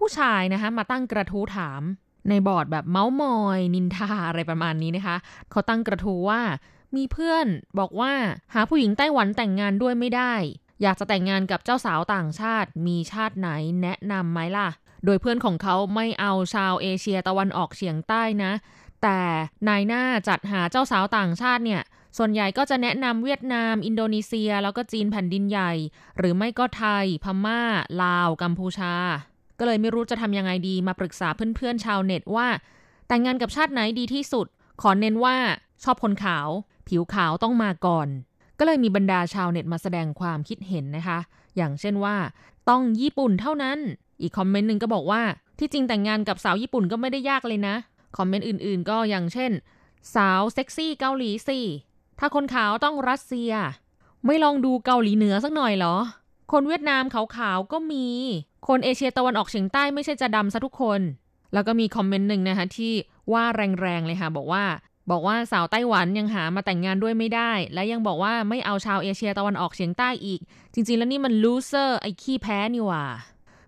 [0.00, 1.82] ผู้ชายนะคะมาตั้งกระทู้ถาม
[2.28, 5.16] ในบอร์ดแบบเมาส์มอย นินทาอะไรประมาณนี้นะคะ
[5.50, 6.42] เขาตั้งกระทู้ว่า
[6.96, 7.46] มีเพื่อน
[7.78, 8.12] บอกว่า
[8.54, 10.34] หาผู้หญิงไต้หวันแต่งงานด้วยไม่ได้
[10.82, 13.48] อยากจะแต่งงานกับเจ้าสาวต่างชาติ มีชาติไหน
[13.82, 14.68] แนะนำไหมล่ะ
[15.04, 18.52] โดยเพื่อนของเขาไม่เอาชาวเอเชียตะวันออกเฉียงใต้นะ
[19.02, 19.20] แต่
[19.68, 21.82] นายหน้าจัดหาเจ้าสาวต่างชาติเนี่ย
[22.18, 25.72] ส่วนใหญ่ก็จะแนะนำเวียดนาม อินโดนีเซีย แล้วก็จีนแผ่นดินใหญ่
[26.18, 27.62] หรือไม่ก็ไทย พม่า
[28.02, 28.94] ลาว กัมพูชา
[29.60, 32.48] ก็เลยไม่รู้จะทำยังไงดีมาปรึกษาเพื่อนๆชาวเน็ตว่า
[33.08, 34.46] แต่งงานกับชาติไหนดีที่สุด
[34.82, 35.36] ขอเน้นว่า
[35.84, 36.48] ชอบคนขาว
[36.88, 38.08] ผิวขาวต้องมาก่อน
[38.58, 41.18] ก็เลยมีบรรดาชาวเน็ตมาแสดงความคิดเห็นนะคะ
[41.56, 42.16] อย่างเช่นว่า
[42.68, 43.78] ต้องญี่ปุ่นเท่านั้น
[44.20, 45.22] อีกคอมเมนต์หนึ่งก็บอกว่า
[45.58, 47.74] ที่จริงแต่งงานกับสาวญี่ปุ่นก็ไม่ได้ยากเลยนะ
[48.16, 49.50] คอมเมนต์อื่นๆ ก็อย่างเช่น
[50.14, 51.58] สาวเซ็กซี่เกาหลีสิ
[52.18, 53.52] ถ้าคนขาวต้องรัสเซีย
[54.26, 55.96] ไม่ลองดูเกาหลีเหนือสักหน่อยเหรอ
[56.52, 58.06] คนเวียดนามขาวๆก็มี
[58.68, 61.00] คนเอเชียตะวันออกเฉียงใต้ไม่ใช่จะดำซะทุกคน
[61.54, 62.92] แล้วก็มีคอมเมนต์หนึ่งนะคะที่
[63.32, 63.44] ว่า
[63.80, 64.64] แรงๆเลยค่ะ บอกว่า
[65.10, 70.40] บอกว่าสาวไต้หวันยังหามาแต่งงานด้วยไม่ได้ และยังบอกว่าไม่เอาชาวเอเชียตะวันออกเฉียงใต้อีก
[70.74, 73.04] จริง ๆ แล้วนี่มัน loser ไอ้ขี้แพ้นี่ว่า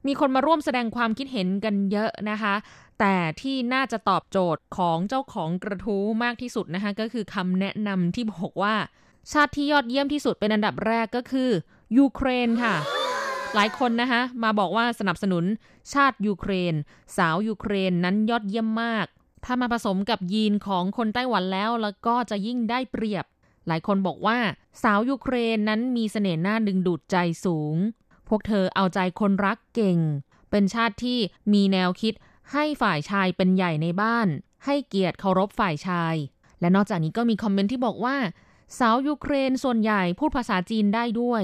[0.06, 2.54] มีคนมาร่วมแสดงความคิดเห็นกันเยอะนะคะ
[3.00, 8.74] แต่ที่น่าจะตอบโจทย์ของเจ้าของกระทู้มากที่สุดนะคะ ก็คือคำแนะนำที่บอกว่า
[9.32, 11.50] ชาติที่ยอดเยี่ยมที่สุดเป็นอันดับแรกก็คือ
[11.98, 12.74] ยูเครนค่ะ
[13.54, 15.44] หลายคนนะคะมาบอกว่าสนับสนุน
[15.92, 16.74] ชาติยูเครน
[17.16, 19.06] สาวยูเครนนั้นยอดเยี่ยมมาก
[19.44, 23.24] ถ้ามาผสมกับยีนของคนไต้หวันแล้วแล้วก็จะยิ่งได้เปรียบ
[23.66, 24.38] หลายคนบอกว่า
[24.82, 27.76] สาวยูเครนนั้นมีเสน่ห์น่าดึงดูดใจสูง
[28.28, 29.98] พวกเธอเอาใจคนรักเก่ง
[30.50, 31.18] เป็นชาติที่
[31.52, 32.14] มีแนวคิด
[32.52, 34.28] ให้ฝ่ายชายเป็นใหญ่ในบ้าน
[34.64, 36.14] ให้เกียรติเคารพฝ่ายชาย
[36.60, 38.16] และนอกจากนี้ก็มีคอมเมนต์ที่บอกว่า
[38.78, 41.42] สาวยูเครนส่วนใหญ่พูดภาษาจีนได้ด้วย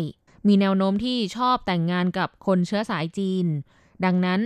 [0.49, 3.47] มีแนวโน้มที่ชอบแต่งงานกับคนเชื้อสายจีน
[4.05, 4.41] ดังนั้น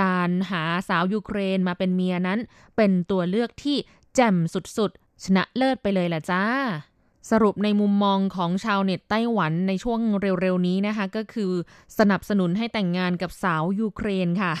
[0.00, 2.38] การหาสาวยูเครนมาเป็นเมียนั้น
[2.76, 3.76] เป็นตัวเลือกที่
[4.14, 6.44] แจ่มสุดๆ ชนะเลิศไปเลยล่ะจ้า
[7.30, 11.52] สรุปในมุมมองของชาวเน็ตไต้หวันในช่วงเร็วๆนี้นะคะ ก็คือ
[11.98, 14.54] สนับสนุนให้แต่งงานกับสาวยูเครนค่ะ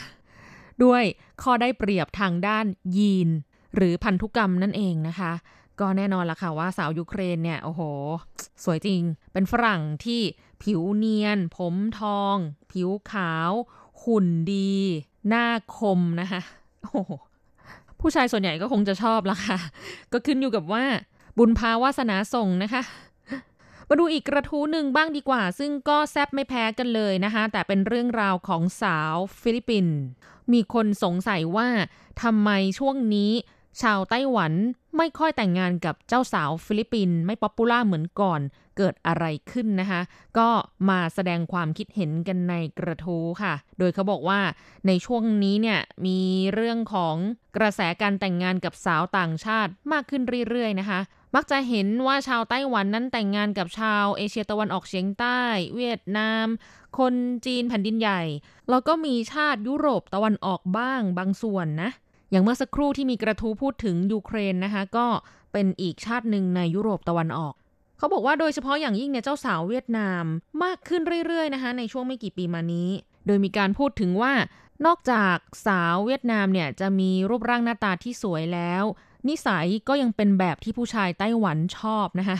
[0.84, 1.02] ด้วย
[1.42, 3.28] ข้อได้เปรียบทางด้านยีน
[3.74, 5.32] หรือพันธุกรรมนั่นเองนะคะ
[5.80, 7.82] ก็แน่นอนละค่ะว่าสาวยูเครนเนี่ย โอ้โห
[8.64, 10.20] สวยจริง เป็นฝรั่งที่
[10.62, 12.36] ผิวเนียน ผมทอง
[12.72, 13.50] ผิวขาว
[14.02, 14.74] หุ่นดี
[15.28, 16.42] หน้าคมนะคะ
[16.82, 17.12] โอ้โห
[18.00, 19.58] ผู้ชายส่วนใหญ่ก็คงจะชอบละค่ะ
[20.12, 20.84] ก็ขึ้นอยู่กับว่า
[21.38, 22.82] บุญพาวาสนาส่งนะคะ
[23.88, 29.96] มาดูอีกกระทู้หนึ่งบ้างดีกว่า ซึ่งก็แซบไม่แพ้กันเลยนะคะ แต่เป็นเรื่องราวของสาวฟิลิปปินส์
[30.52, 31.68] มีคนสงสัยว่า
[32.22, 33.32] ทำไมช่วงนี้
[33.82, 34.52] ชาวไต้หวัน
[34.96, 38.40] ไม่ค่อยแต่งงานกับเจ้าสาวฟิลิปปินส์ไม่ popular เหมือนก่อน
[38.78, 40.00] เกิดอะไรขึ้นนะคะ
[40.38, 40.48] ก็
[40.90, 44.40] มาแสดงความคิดเห็นกันในกระทู้ค่ะ โดยเขาบอกว่า
[44.86, 46.20] ในช่วงนี้เนี่ยมี
[46.54, 47.16] เรื่องของ
[47.56, 51.00] กระแสการแต่งงานกับสาวต่างชาติมากขึ้นเรื่อยๆนะคะ
[51.34, 55.40] มักจะเห็นว่าชาวไต้หวันนั้นแต่งงานกับชาวเอเชียตะวันออกเฉียงใต้
[55.74, 56.46] เวียดนาม
[56.98, 57.14] คน
[57.46, 58.22] จีนแผ่นดินใหญ่
[58.70, 61.90] แล้วก็มีชาติยุโรปตะวันออกบ้างบางส่วนนะ
[62.30, 65.06] อย่างเมื่อสักครู่ที่มีกระทู้พูดถึงยูเครนนะคะ ก็
[65.52, 67.54] เป็นอีกชาติหนึ่งในยุโรปตะวันออก
[67.98, 70.24] เขาบอกว่าโดยเฉพาะอย่างยิ่งเนี่ยเจ้าสาวเวียดนาม
[70.64, 72.90] มากขึ้นเรื่อยๆนะคะ ในช่วงไม่กี่ปีมานี้
[73.26, 74.32] โดยมีการพูดถึงว่า
[74.86, 78.84] นอกจากสาวเวียดนามเนี่ยจะมีรูปร่างหน้าตาที่สวยแล้ว
[79.28, 82.38] นิสัยก็ยังเป็นแบบที่ผู้ชายไต้หวันชอบนะคะ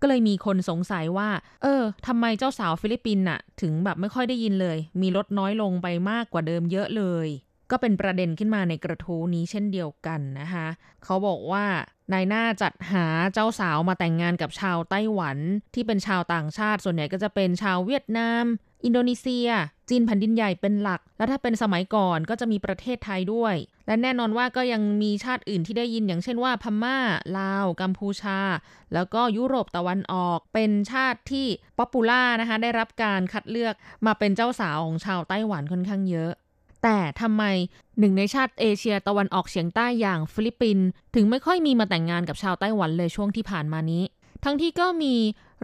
[0.00, 1.28] ก็เลยมีคนสงสัยว่า
[1.62, 7.28] เออทำไมเจ้าสาวฟิลิปปินส์น่ะ ถึงแบบไม่ค่อยได้ยินเลย มีลดน้อยลงไปมากกว่าเดิมเยอะเลย
[7.70, 10.66] ก็เป็นประเด็นขึ้นมาในกระทู้นี้เช่นเดียวกันนะคะ
[11.04, 11.64] เขาบอกว่า
[12.12, 15.38] นายหน้าจัดหาเจ้าสาวมาแต่งงานกับชาวไต้หวัน
[15.74, 18.44] ที่เป็นชาวต่างชาติ ส่วนใหญ่ก็จะเป็นชาวเวียดนาม
[18.84, 19.48] อินโดนีเซีย
[19.88, 23.54] จีนแผ่นดินใหญ่เป็นหลัก แล้วถ้าเป็นสมัยก่อนก็จะมีประเทศไทยด้วย
[23.86, 26.98] และแน่นอนว่าก็ยังมีชาติอื่นที่ได้ยินอย่างเช่นว่าพม่า
[27.38, 28.40] ลาว กัมพูชา
[28.94, 31.46] แล้วก็ยุโรปตะวันออก เป็นชาติที่
[31.78, 33.74] popular นะคะได้รับการคัดเลือก
[34.06, 36.32] มาเป็นเจ้าสาวของชาวไต้หวันค่อนข้างเยอะ
[36.82, 37.42] แต่ทำไม
[37.98, 44.04] หนึ่งในชาติเอเชียตะวันออกเฉียงใต้อย่างฟิลิปปินส์ถึงไม่ค่อยมีมาแต่งงานกับชาวไต้หวันเลยช่วงที่ผ่านมานี้
[44.44, 45.14] ทั้งที่ก็มี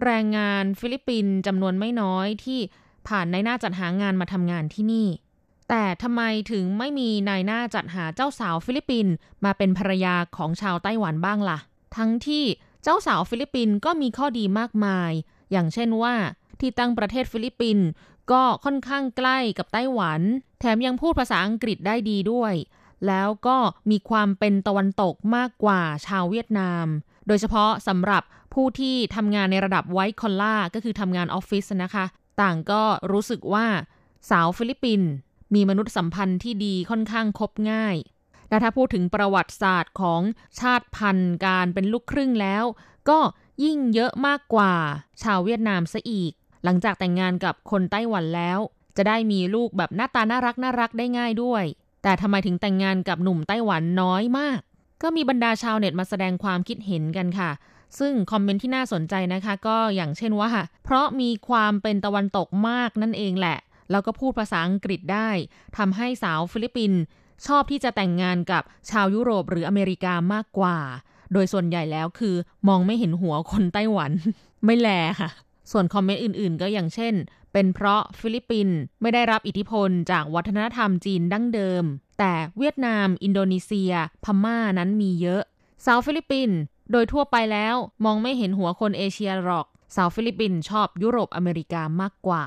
[0.03, 2.59] แรงงานฟิลิปปินส์จำนวนไม่น้อยที่
[3.07, 5.07] ผ่านนายหน้าจัดหางานมาทำงานที่นี่
[5.69, 9.13] แต่ทำไมถึงไม่มีนายหน้าจัดหาเจ้าสาวฟิลิปปินส์
[9.45, 11.59] มาเป็นภรรยาของชาวไต้หวันบ้างล่ะ
[11.97, 12.43] ทั้งที่
[12.83, 15.11] เจ้าสาวฟิลิปปินส์ก็มีข้อดีมากมาย
[15.51, 16.15] อย่างเช่นว่า
[16.61, 17.87] ที่ตั้งประเทศฟิลิปปินส์
[18.31, 20.21] ก็ค่อนข้างใกล้กับไต้หวัน
[20.59, 22.53] แถมยังพูดภาษาอังกฤษได้ดีด้วย
[23.07, 23.57] แล้วก็
[23.91, 26.85] มีความเป็นตะวันตกมากกว่าชาวเวียดนาม
[27.27, 32.05] โดยเฉพาะสำหรับผู้ที่ทำงานในระดับ white collar ก็คือทำงานออฟฟิศนะคะ
[32.41, 33.65] ต่างก็รู้สึกว่า
[34.29, 35.09] สาวฟิลิปปินส์
[35.55, 37.95] มีมนุษยสัมพันธ์ที่ดีค่อนข้างคบง่าย
[38.49, 40.21] และถ้าพูดถึงประวัติศาสตร์ของ
[40.59, 42.63] ชาติพันธุ์การเป็นลูกครึ่งแล้ว
[43.09, 43.19] ก็
[43.63, 44.73] ยิ่งเยอะมากกว่า
[45.23, 46.31] ชาวเวียดนามซะอีก
[46.63, 48.59] หลังจากแต่งงานกับคนไต้หวันแล้ว
[48.97, 51.63] จะได้มีลูกแบบหน้าตาน่ารักน่ารักได้ง่ายด้วย
[52.03, 54.59] แต่ทำไมถึงแต่งงานกับหนุ่มไต้หวันน้อยมาก
[55.01, 57.51] ก็มีบรรดาชาวเน็ตมาแสดงความคิดเห็นกันค่ะ
[57.99, 60.51] ซึ่งคอมเมนต์ที่น่าสนใจนะคะ ก็อย่างเช่นว่า
[60.83, 63.57] เพราะมีความเป็นตะวันตกมากนั่นเองแหละ
[63.91, 65.29] แล้วก็พูดภาษาอังกฤษได้
[65.77, 66.99] ทำให้สาวฟิลิปปินส์
[67.47, 70.77] ชอบที่จะแต่งงานกับชาวยุโรปหรืออเมริกามากกว่า
[71.33, 72.35] โดยส่วนใหญ่แล้วคือ
[72.67, 74.11] มองไม่เห็นหัวคนไต้หวัน
[74.65, 74.89] ไม่แล
[75.21, 75.29] ค่ะ
[75.71, 77.13] ส่วนคอมเมนต์อื่นๆ ก็อย่างเช่น
[77.53, 81.83] เป็นเพราะฟิลิปปินส์ไม่ได้รับอิทธิพลจากวัฒนธรรมจีนดั้งเดิม
[82.19, 85.43] แต่เวียดนาม อินโดนีเซีย พม่านั้นมีเยอะ
[85.85, 86.57] สาวฟิลิปปินส์
[86.91, 87.75] โดยทั่วไปแล้ว
[88.05, 92.45] มองไม่เห็นหัวคนเอเชียหรอกสาวฟิลิปปินส์ชอบยุโรปอเมริกามากกว่า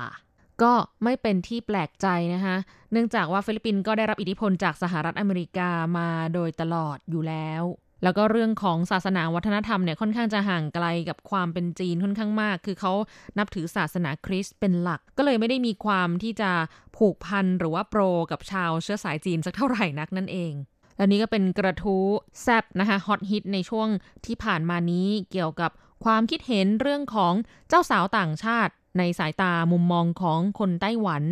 [0.61, 2.55] ก็ไม่เป็นที่แปลกใจนะคะ
[2.91, 7.63] เนื่องจากว่าฟิลิปปินส์ก็ได้รับอิทธิพลจากสหรัฐอเมริกามาโดยตลอดอยู่แล้ว
[8.03, 12.93] แล้วก็เรื่องของศาสนาวัฒนธรรมเนี่ยค่อนข้างจะห่างไกลกับความเป็นจีนค่อนข้างมาก คือเขา
[13.37, 16.51] นับถือศาสนาคริสต์เป็นหลัก ก็เลยไม่ได้มีความที่จะ
[16.97, 20.53] ผูกพันหรือว่าโปรกับชาวเชื้อสายจีนสักเท่าไหร่นักนั่นเอง
[20.97, 22.05] และนี้ก็เป็นกระทู้
[22.41, 23.87] แซบนะคะฮอตฮิตในช่วง
[24.25, 25.71] ที่ผ่านมานี้เกี่ยวกับ
[26.05, 27.33] ความคิดเห็นเรื่องของ
[27.69, 31.23] เจ้าสาวต่างชาติ ในสายตามุมมองของคนไต้หวัน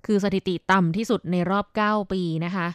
[0.07, 2.67] คือสถิติต่ำที่สุดในรอบ 9 ปีนะคะ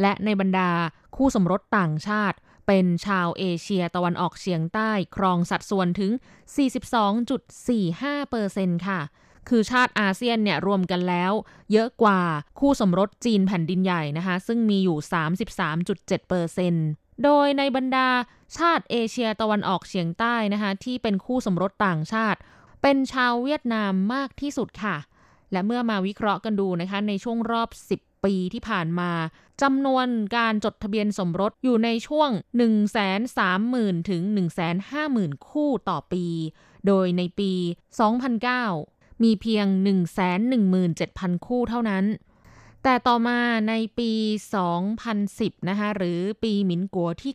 [0.00, 0.70] และในบรรดา
[1.16, 6.12] คู่สมรสต่างชาติ เป็นชาวเอเชียตะวันออกเฉียงใต้ครองสัดส่วนถึง
[6.96, 9.00] 42.45เปอร์เซ็นค่ะ
[9.48, 11.32] คือชาติอาเซียนเนี่ยรวมกันแล้ว
[11.72, 12.20] เยอะกว่า
[12.58, 14.98] คู่สมรสจีนแผ่นดินใหญ่นะคะ ซึ่งมีอยู่
[15.62, 16.74] 33.7เปอร์เซ็น
[17.24, 18.08] โดยในบรรดา
[18.58, 22.38] ชาติเอเชียตะวันออกเฉียงใต้นะคะ ที่เป็นคู่สมรสต่างชาติ
[22.82, 24.96] เป็นชาวเวียดนามมากที่สุดค่ะ
[25.52, 29.10] และเมื่อมาวิเคราะห์กันดูนะคะ ในช่วงรอบ 10 ปีที่ผ่านมา
[29.62, 32.30] จำนวนการจดทะเบียนสมรสอยู่ในช่วง
[33.20, 34.22] 130,000 ถึง
[34.86, 36.26] 150,000 คู่ต่อปี
[36.86, 37.52] โดยในปี
[38.38, 39.66] 2009 มีเพียง
[40.56, 42.04] 117,000 คู่เท่านั้น
[42.82, 44.10] แต่ต่อมาในปี
[44.90, 47.34] 2010 นะคะหรือปีหมินกัวที่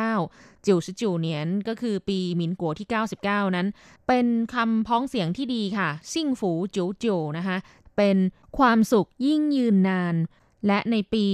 [0.00, 2.88] 99 จิวชิจิวเนียนก็คือปีหมินกัวที่
[3.20, 3.66] 99 นั้น
[4.06, 7.56] เป็นคำพ้องเสียงที่ดีค่ะ ซิ่งฝูจิวจิวนะคะ
[7.96, 8.16] เป็น
[8.58, 10.16] ความสุขยิ่งยืนนาน
[10.66, 11.26] และในปี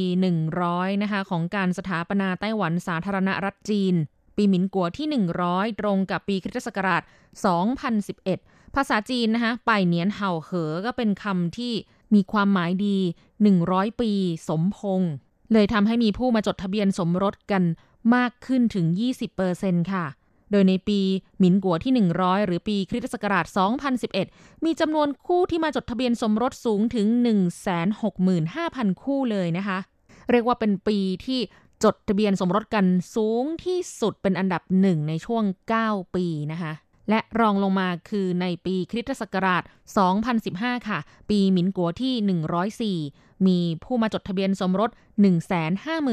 [0.49, 3.95] 100 นะคะของการสถาปนาไต้หวันสาธารณรัฐจีน
[4.37, 5.07] ปีหมินกัวที่
[5.45, 7.03] 100 ตรงกับปีคริสตศักราช
[7.89, 11.73] 2011 ภาษาจีนนะคะไปเนียนเห่าเหอก็เป็นคำที่
[12.15, 12.99] มีความหมายดี
[13.49, 14.13] 100 ปี
[14.49, 15.03] สมพง
[15.53, 17.63] เลยทำให้มีผู้มาจดทะเบียนสมรสกัน
[18.15, 18.87] มากขึ้นถึง
[19.39, 20.07] 20%ค่ะ
[20.51, 21.01] โดยในปี
[21.39, 23.47] หมินกัวที่ 100 หรือปีคริสตศักราช
[24.07, 27.07] 2011 มีจำนวนคู่ที่มาจดทะเบียนสมรสสูงถึง
[28.05, 29.79] 165,000 คู่เลยนะคะ
[30.31, 31.41] เรียกว่าเป็นปีที่
[31.85, 35.45] จดทะเบียนสมรสกันสูงที่สุดเป็นอันดับหนึ่งในช่วง
[35.81, 36.73] 9 ปีนะคะ
[37.11, 39.63] และรองลงมาคือในปีคริสตศักราช
[40.25, 40.99] 2015 ค่ะ
[41.31, 44.91] ปีหมินกัวที่ 104 มีผู้มาจดทะเบียนสมรส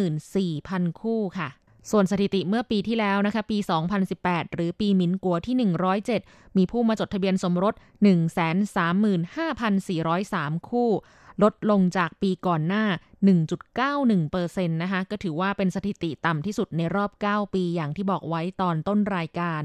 [0.04, 1.50] 154,000 คู่ค่ะ
[1.92, 3.58] ส่วนสถิติเมื่อปีที่แล้วนะคะปี
[4.06, 5.56] 2018 หรือปีหมินกัวที่
[6.12, 7.74] 107 มีผู้มาจดทะเบียนสมรส
[9.36, 10.90] 135,403 คู่
[11.44, 12.86] ลดลงจากปีก่อนหน้า
[13.66, 19.64] 1.91%นะคะก็ถือว่าเป็นสถิติต่ำที่สุดในรอบ 9 ปีอย่างที่บอกไว้ตอนต้นรายการ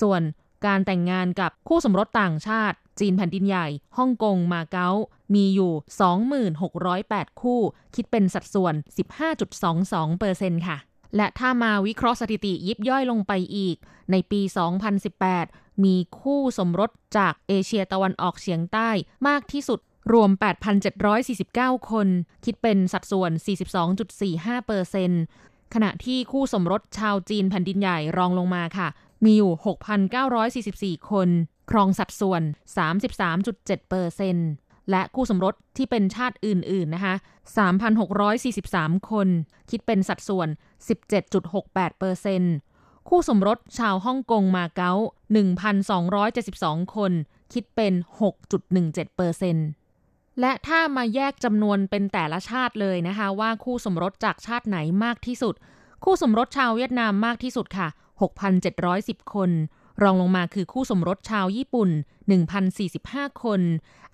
[0.00, 0.22] ส่วน
[0.66, 3.66] การแต่งงานกับคู่สมรสต่างชาติ จีนแผ่นดินใหญ่
[3.98, 4.90] ฮ่องกงมาเก๊า
[5.34, 5.72] มีอยู่
[6.72, 7.60] 2608 คู่
[7.94, 8.74] คิดเป็นสัดส่วน
[9.70, 10.78] 15.22%ค่ะ
[11.16, 13.76] และถ้ามาวิเคราะห์สถิติยิบย่อยลงไปอีก
[14.10, 14.40] ในปี
[15.12, 18.90] 2018 มีคู่สมรสจากเอเชียตะวันออกเฉียงใต้
[19.28, 19.80] มากที่สุด
[20.12, 20.30] รวม
[21.10, 22.08] 8,749 คน
[22.44, 23.30] คิดเป็นสัดส่วน
[25.08, 28.88] 42.45% ขณะที่คู่สมรสชาวจีนแผ่นดินใหญ่รองลงมาค่ะ
[29.24, 29.52] มีอยู่
[30.96, 31.28] 6,944 คน
[31.70, 32.42] ครองสัดส่วน
[34.00, 37.14] 33.7%และคู่สมรสที่เป็นชาติอื่น ๆ นะคะ
[38.32, 39.28] 3,643 คน
[39.70, 40.48] คิดเป็นสัดส่วน
[42.18, 44.92] 17.68%คู่สมรสชาวฮ่องกงมาเก๊า
[45.74, 47.12] 1,272 คน
[47.52, 49.79] คิดเป็น 6.17%
[50.40, 55.54] และถ้ามาแยกจำนวนเป็นแต่ละชาติเลยนะคะ ว่าคู่สมรสจากชาติไหนมากที่สุด
[56.04, 57.88] คู่สมรสชาวเวียดนามมากที่สุดค่ะ
[58.60, 59.50] 6,710 คน
[60.02, 61.90] รองลงมาคือคู่สมรสชาวญี่ปุ่น
[62.66, 63.60] 1,045 คน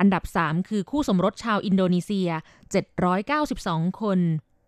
[0.00, 2.30] อันดับ 3 คือคู่สมรสชาวอินโดนีเซีย
[3.14, 4.18] 792 คน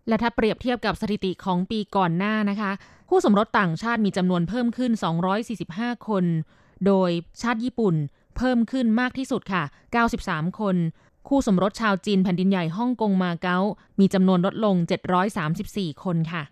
[0.09, 2.71] และถ้าเปรียบเทียบกับสถิติของปีก่อนหน้านะคะ
[3.09, 4.93] คู่สมรสต่างชาติมีจำนวนเพิ่มขึ้น
[5.51, 6.25] 245 คน
[6.87, 7.11] โดย
[7.43, 7.95] ชาติญี่ปุ่น
[8.37, 9.63] เพิ่มขึ้นมากที่สุดค่ะ
[10.11, 10.77] 93 คน
[11.29, 13.59] คู่สมรสชาวจีนแผ่นดินใหญ่ฮ่องกงมาเก๊า
[13.99, 14.77] มีจำนวนลดลง
[15.39, 16.43] 734 คนค่ะ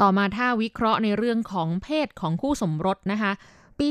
[0.00, 3.32] ต่อมาถ้าวิเคราะห์ในเรื่องของเพศของคู่สมรสนะคะ
[3.78, 3.88] ปี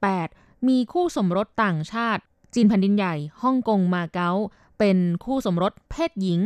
[0.00, 2.22] 2018 มีคู่สมรสต่างชาติ
[2.54, 4.32] จีนแผ่นดินใหญ่ฮ่องกงมาเก๊า
[4.78, 6.40] เป็นคู่สมรสเพศหญิง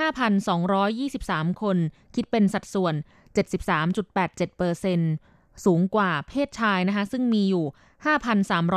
[0.00, 1.76] 15,223 คน
[2.14, 2.94] คิดเป็นสัดส่วน
[3.34, 5.29] 73.87%
[5.64, 7.66] สูงกว่าเพศชายนะคะซึ่งมีอยู่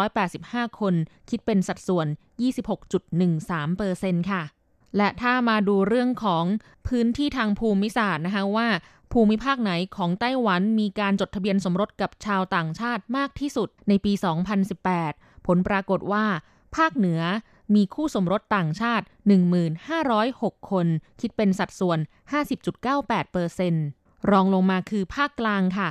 [0.03, 0.93] 5,385 คน
[1.29, 2.07] คิดเป็นสัดส่วน
[2.99, 4.43] 26.13%ค่ะ
[4.97, 6.45] และถ้ามาดูเรื่องของ
[6.87, 8.67] พื้นที่ทางภูมิศาสตร์นะคะว่า
[9.11, 14.13] ภูมิภาคไหนของไต้หวันมีการจดทะเบียนสมรสกับชาวต่างชาติมากที่สุดในปี
[14.79, 16.25] 2018 ผลปรากฏว่า
[16.75, 17.21] ภาคเหนือ
[17.75, 19.05] มีคู่สมรสต่างชาติ
[19.87, 20.87] 1506คน
[21.21, 21.99] คิดเป็นสัดส่วน
[22.33, 22.43] 50.98%
[22.85, 23.73] ร
[24.31, 25.87] รองลงมาคือภาคกลางค่ะ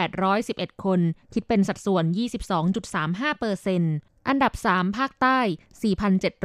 [0.00, 1.00] 4,811 คน
[1.34, 2.04] คิดเป็นสัดส่วน
[3.56, 5.38] 22.35%อันดับ 3 ภาคใต้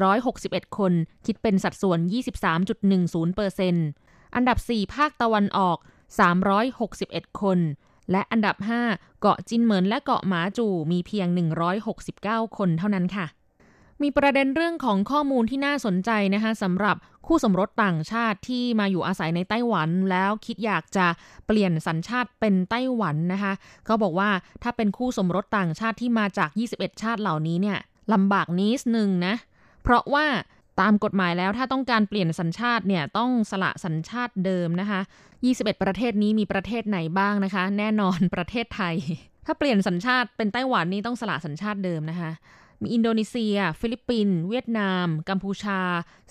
[0.05, 0.93] 4,761 คน
[1.25, 1.99] คิดเป็นสัดส่วน
[3.17, 5.77] 23.10%อันดับ 4 ภาคตะวันออก
[6.59, 7.59] 361 คน
[8.11, 8.55] และอันดับ
[8.89, 11.27] 5 เกาะจินเหมินและเกาะหมาจูมีเพียง
[11.91, 13.25] 169 คนเท่านั้นค่ะ
[14.01, 16.95] มีประเด็นเรื่องของข้อมูลที่น่าสนใจนะคะสำหรับ
[17.27, 21.07] คู่สมรสต่างชาติที่มาอยู่อาศัยในไต้หวัน แล้วคิดอยากจะ
[21.45, 23.53] เปลี่ยนสัญชาติเป็นไต้หวันนะคะ
[23.85, 24.29] เขาบอกว่า
[24.63, 27.77] ถ้าเป็นคู่สมรสต่างชาติที่มาจาก 21 ชาติเหล่านี้เนี่ย
[28.13, 29.35] ลำบากนิดนึงนะ
[29.83, 30.25] เพราะว่า
[30.81, 34.99] ตามกฎหมายแล้วถ้าต้องการเปลี่ยนสัญชาติเนี่ยต้องสละสัญชาติเดิมนะคะ
[35.41, 38.95] 21 ประเทศนี้มีประเทศไหนบ้างนะคะ แน่นอนประเทศไทย
[39.45, 42.31] ถ้าเปลี่ยนสัญชาติเป็นไต้หวันนี่ต้องสละสัญชาติเดิมนะคะ
[42.81, 45.81] มีอินโดนีเซีย ฟิลิปปินส์เวียดนาม กัมพูชา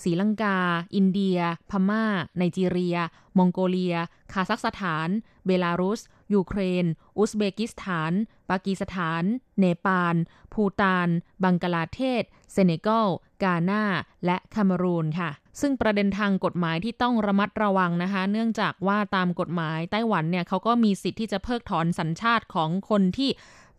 [0.03, 0.59] ศรีลังกา
[0.95, 1.39] อินเดีย
[1.71, 2.05] พม่า
[2.39, 2.99] ไนจีเรีย
[3.39, 3.97] มองโกเลีย
[4.33, 5.09] คาซัคสถาน
[5.47, 6.01] เบลารุส
[6.35, 6.85] ยูเครน
[7.19, 8.13] อุซเบกิสถาน
[8.51, 9.25] ปากีสถาน
[9.59, 10.17] เนปาล
[10.53, 11.09] ภูตาน
[11.43, 13.07] บังกลาเทศ เซเนกัล
[13.43, 13.85] กาหน้า
[14.25, 15.31] และคาเมรูนค่ะ
[15.61, 23.31] ซึ่งประเด็นทางกฎหมายที่ต้องระมัดระวังนะคะ เนื่องจากว่าตามกฎหมายไต้หวันเนี่ยเขาก็มีสิทธิ์ที่จะเพิกถอนสัญชาติของคนที่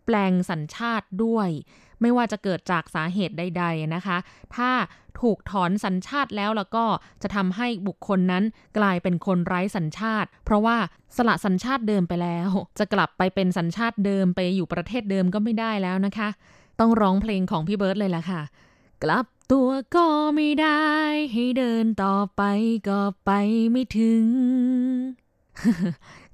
[0.04, 1.48] แปลงสัญชาติด้วย
[2.00, 4.16] ไม่ว่าจะเกิดจากสาเหตุใด ๆนะคะ
[4.56, 4.70] ถ้า
[5.20, 6.84] ถูกถอนสัญชาติแล้วแล้วก็
[7.22, 8.44] จะทำให้บุคคลนั้น
[8.78, 10.76] กลายเป็นคนไร้สัญชาติ เพราะว่า
[11.16, 16.28] สละสัญชาติเดิมไปแล้ว จะกลับไปเป็นสัญชาติเดิมไปอยู่ประเทศเดิมก็ไม่ได้แล้วนะคะ
[16.80, 18.42] ต้องร้องเพลงของพี่เบิร์ดเลยล่ะค่ะ
[19.02, 20.84] กลับตัวก็ไม่ได้
[21.32, 22.42] ให้เดินต่อไป
[22.88, 23.30] ก็ไป
[23.70, 24.24] ไม่ถึง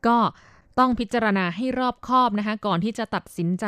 [0.07, 0.19] ก็
[0.79, 3.67] ต้องพิจารณาให้รอบคอบนะคะก่อนที่จะตัดสินใจ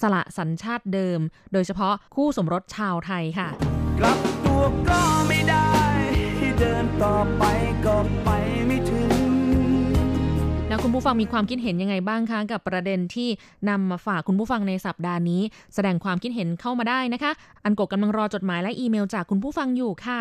[0.00, 1.20] สละสัญชาติเดิม
[1.52, 3.48] โดยเฉพาะคู่สมรสชาวไทยค่ะ
[3.98, 5.68] กลับตัวก็ไม่ได้
[6.38, 7.44] ให้เดินต่อไป
[7.84, 8.28] ก็ไป
[8.66, 9.10] ไม่ถึง
[10.68, 13.28] แล้วคุณผู้ฟังมีความคิดเห็นยังไงบ้างคะกับประเด็นที่
[13.68, 15.42] นำมาฝากคุณผู้ฟังในสัปดาห์นี้
[15.74, 17.32] แสดงความคิดเห็นเข้ามาได้นะคะ
[17.64, 20.20] อันกบกำลังรอจดหมายและอีเมลจากคุณผู้ฟังอยู่ค่ะ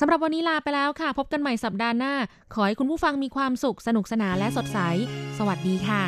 [0.00, 2.14] สำหรับวันนี้ลาไปแล้วค่ะ พบกันใหม่สัปดาห์หน้า
[2.54, 4.78] ขอให้คุณผู้ฟังมีความสุขสนุกสนานและสดใส
[5.38, 6.02] สวัสดีค่ะ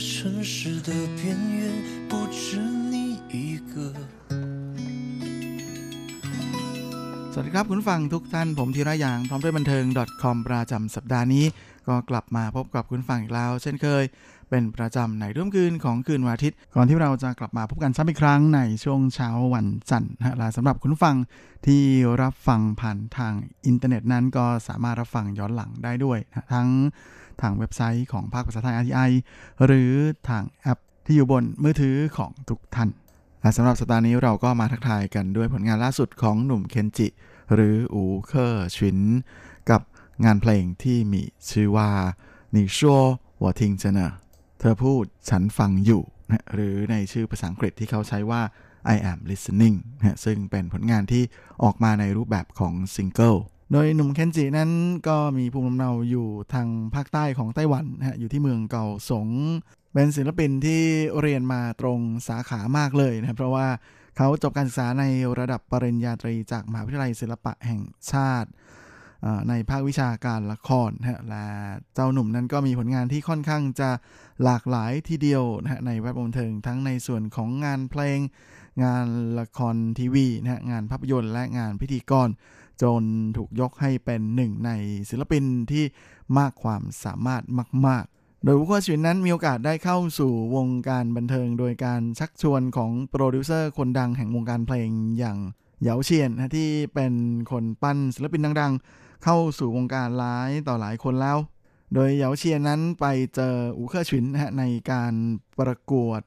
[0.00, 1.60] 城市的边缘，
[2.08, 2.58] 不止
[2.90, 2.94] 你
[3.28, 3.74] 一个。
[7.32, 9.84] สวัสดีครับคุณผู้ฟังทุกท่านผมธีระยางพร้อมด้วยบันเทิง
[10.22, 11.44] .com ประจำสัปดาห์นี้
[11.88, 14.04] ก็กลับมาพบกับคุณผู้ฟังอีกแล้ว เช่นเคย
[14.50, 21.16] เป็นประจำในร่วมคืนของคืนวันอาทิตย์ ก่อนที่เราจะกลับมาพบกันซ้ำอีกครั้งในช่วงเช้าวันจันทร์นะฮะและสำหรับคุณผู้ฟัง
[21.66, 21.82] ที่
[22.22, 23.32] รับฟังผ่านทาง
[23.66, 26.68] อินเทอร์เน็ตนั้นก็สามารถรับฟังย้อนหลังได้ด้วยนะทั้ง
[27.41, 29.11] ทางเว็บไซต์ของภาคภาษาไทย RTI
[29.65, 29.91] หรือ
[30.29, 32.89] ทางแอปที่อยู่บนมือถือของทุกท่าน
[33.41, 37.07] และสำหรับสัปดาห์นี้เราก็มาทักทายกันด้วยผลงานล่าสุดของหนุ่มเคนจิ
[37.53, 38.99] หรืออู๋เค่อฉวิน
[39.69, 39.81] กับ
[40.25, 41.21] งานเพลงที่มี
[41.51, 41.89] ชื่อว่า
[42.55, 44.15] 你說我聽著呢
[44.59, 46.03] เธอพูดฉันฟังอยู่
[46.53, 48.41] หรือในชื่อภาษาอังกฤษที่เขาใช้ว่า
[48.93, 49.75] I am listening
[50.25, 51.23] ซึ่งเป็นผลงานที่
[51.63, 53.35] ออกมาในรูปแบบของซิงเกิล
[53.71, 54.71] โดยหนุ่มเคนจินั้น
[55.07, 59.27] ก็มีภูมิลำเนาอยู่ทางภาคใต้ของไต้หวันนะฮะอยู่ที่เมืองเก่าสง
[59.93, 60.81] เป็นศิลปินที่
[61.21, 63.67] เรียนมาตรงสาขามากเลยนะเพราะว่า
[64.17, 65.03] เขาจบการศึกษาใน
[65.39, 68.49] ระดับปริญญาตรีจากมหาวิทยาลัยศิลปะแห่งชาติ
[69.49, 71.45] ในภาควิชาการละครนะและ
[71.93, 73.89] เจ้าหนุ่มนั้นก็มีผลงานที่ค่อนข้างจะ
[74.43, 78.19] หลากหลายทีเดียวนะในแวดวงเทิงทั้งในส่วนของงานเพลง
[78.83, 79.07] งาน
[79.39, 82.29] ละครทีวีนะงานภาพยนตร์และงานพิธีกร
[82.81, 83.03] จน
[83.37, 84.71] ถูกยกให้เป็นหนึ่งใน
[85.09, 85.85] ศิลปินที่
[86.37, 87.41] มากความสามารถ
[87.87, 95.37] มาก ๆ โดยอู๋เค่อฉวินนั้นมีโอกาสได้เข้าสู่วงการบันเทิง โดยการชักชวนของโปรดิวเซอร์คนดังแห่งวงการเพลงอย่าง
[95.81, 97.13] เหยาเชียนนะที่เป็น
[97.51, 101.37] คนปั้นศิลปินดัง ๆ เข้าสู่วงการหลายต่อหลายคนแล้ว
[101.93, 103.05] โดยเหยาเชียนนั้นไป
[103.35, 105.13] เจออู๋เค่อฉวินนะในการ
[105.59, 106.21] ประกวด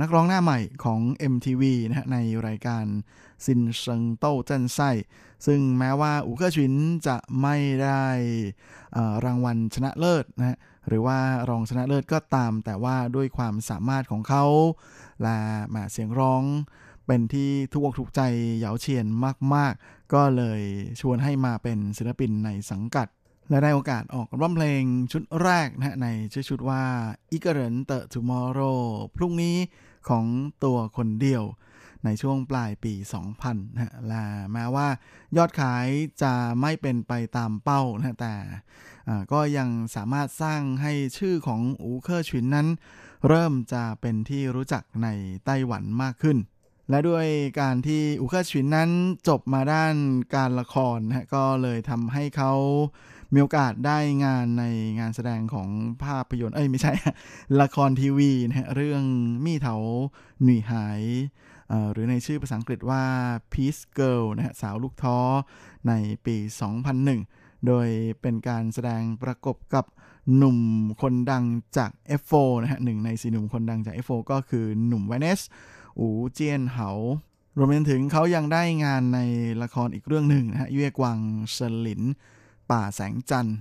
[0.00, 1.00] นักร้องหน้าใหม่ของ
[1.32, 2.84] MTV นะฮะในรายการ
[3.44, 4.90] 新聲鬥陣賽
[5.46, 6.74] ซึ่งแม้ว่าอู๋เค่อฉวิน
[7.06, 8.04] จะไม่ได้
[9.24, 10.56] รางวัลชนะเลิศนะฮะ
[10.88, 11.18] หรือว่า
[11.50, 14.44] รองชนะเลิศก็ตาม แต่ว่าด้วยความสามารถของเขา
[15.22, 15.38] และ
[15.74, 16.42] น้ำเสียงร้อง
[17.06, 18.20] เป็นที่ทุกอกถูกใจ
[18.58, 19.06] เหยาเชียน
[19.54, 20.60] มาก ๆ ก็เลย
[21.00, 23.08] ชวนให้มาเป็นศิลปินในสังกัด
[23.48, 24.82] และได้โอกาสออกร้องเพลง
[25.12, 26.82] ชุดแรกนะในชื่อชุดว่า
[27.32, 28.60] 一個人的 Tomorrow
[29.16, 29.56] พรุ่งนี้
[30.08, 30.24] ของ
[30.64, 31.44] ตัวคนเดียว
[32.04, 32.94] ในช่วงปลายปี
[33.34, 34.88] 2000นะและแม้ว่า
[35.36, 35.86] ยอดขาย
[36.22, 38.34] จะไม่เป็นไปตามเป้านะแต่
[39.32, 42.68] ก็ยังสามารถสร้างให้ชื่อของอู๋เค่อฉวินนั้น
[43.28, 45.08] เริ่มจะเป็นที่รู้จักใน
[45.44, 46.38] ไต้หวันมากขึ้น
[46.90, 47.26] และด้วย
[47.60, 48.90] การที่อู๋เค่อฉวินนั้น
[49.28, 49.94] จบมาด้าน
[50.34, 52.52] การละครนะก็เลยทำให้เขา
[53.32, 54.64] มีโอกาสได้งานใน
[54.98, 55.68] งานแสดงของ
[56.04, 56.92] ภาพยนตร์เอ้ยไม่ใช่
[57.60, 59.02] ละครทีวีนะฮะเรื่อง
[59.44, 59.76] มี่เถา
[60.42, 61.02] หนุ่ยหาย
[61.92, 63.04] หรือในชื่อภาษาอังกฤษว่า
[63.52, 65.18] Peace Girl นะฮะสาวลูกท้อ
[65.88, 65.92] ใน
[66.26, 66.36] ปี
[67.02, 67.88] 2001 โดย
[68.20, 69.84] เป็นการแสดงประกบกับ
[70.36, 70.58] หนุ่ม
[71.02, 71.44] คนดัง
[71.76, 75.40] จาก F4 นะฮะหนึ่งในสี่หนุ่มคนดังจาก F4 ก็คือหนุ่มไวเนส
[75.98, 76.90] อูเจียนเหา
[77.56, 79.20] รวมไปถึงเขายังได้งานใน
[79.62, 81.18] ละครอีกเรื่องหนึ่งนะฮะ月光
[81.52, 82.02] 森林
[82.70, 83.56] ป่าแสงจันทร์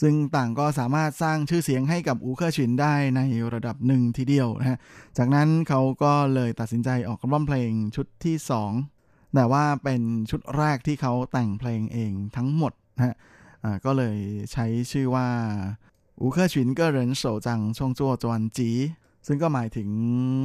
[0.00, 3.20] ซึ่งต่างก็สามารถสร้างชื่อเสียงให้กับอูเคอร์ชินได้ใน
[3.54, 4.78] ระดับหนึ่งทีเดียวนะฮะ
[5.18, 8.36] จากนั้นเขาก็เลยตัดสินใจออกร้องเพลงชุดที่
[8.86, 13.14] 2 แต่ว่าเป็นชุดแรกที่เขาแต่งเพลงเองทั้งหมดนะฮะ
[13.84, 14.16] ก็เลย
[14.52, 15.28] ใช้ชื่อว่า
[16.20, 18.70] อูเคอร์ชิน個人首張創作專輯
[19.26, 19.88] ซึ่งก็หมายถึง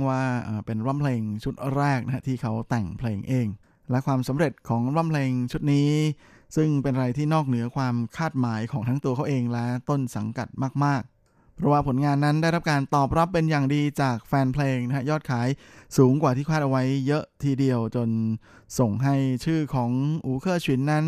[0.08, 0.22] ว่า
[0.66, 3.48] เป็นร้องเพลงชุดแรกนะที่เขาแต่งเพลงเอง
[3.90, 5.90] และความสำเร็จของร้องเพลงชุดนี้
[6.56, 10.48] ซึ่งเป็นอะไรที่นอกเหนือความคาดหมายของทั้งตัวเขาเองและต้นสังกัด
[10.84, 15.48] มาก ๆ เพราะว่าผลงานนั้นได้รับการตอบรับเป็นอย่างดีจากแฟนเพลงนะฮะยอดขาย
[15.98, 18.10] สูงกว่าที่คาดเอาไว้เยอะทีเดียวจน
[18.80, 19.92] ส่งให้ชื่อของ
[20.26, 21.06] อูเคอร์ชินนั้น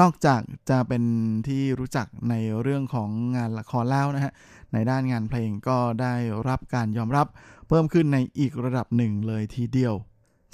[0.00, 1.04] นอกจากจะเป็น
[1.48, 4.32] ที่รู้จักในเรื่องของงานละครแล้วนะฮะ
[4.72, 6.14] ในด้านงานเพลงก็ได้
[6.48, 7.26] รับการยอมรับ
[7.68, 9.94] เพิ่มขึ้นในอีกระดับหนึ่งเลยทีเดียว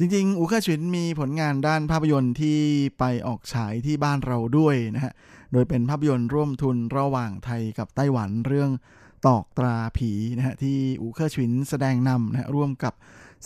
[0.03, 2.59] จริงๆ อูคาชินมีผลงานด้านภาพยนตร์ที่
[2.99, 5.13] ไปออกฉายที่บ้านเราด้วยนะฮะ
[5.53, 8.71] โดยเป็นภาพยนตร์ร่วมทุนระหว่างไทยกับไต้หวันเรื่อง
[9.27, 12.95] ตอกตราผีนะฮะที่อูเคาชินแสดงนำนะะร่วมกับ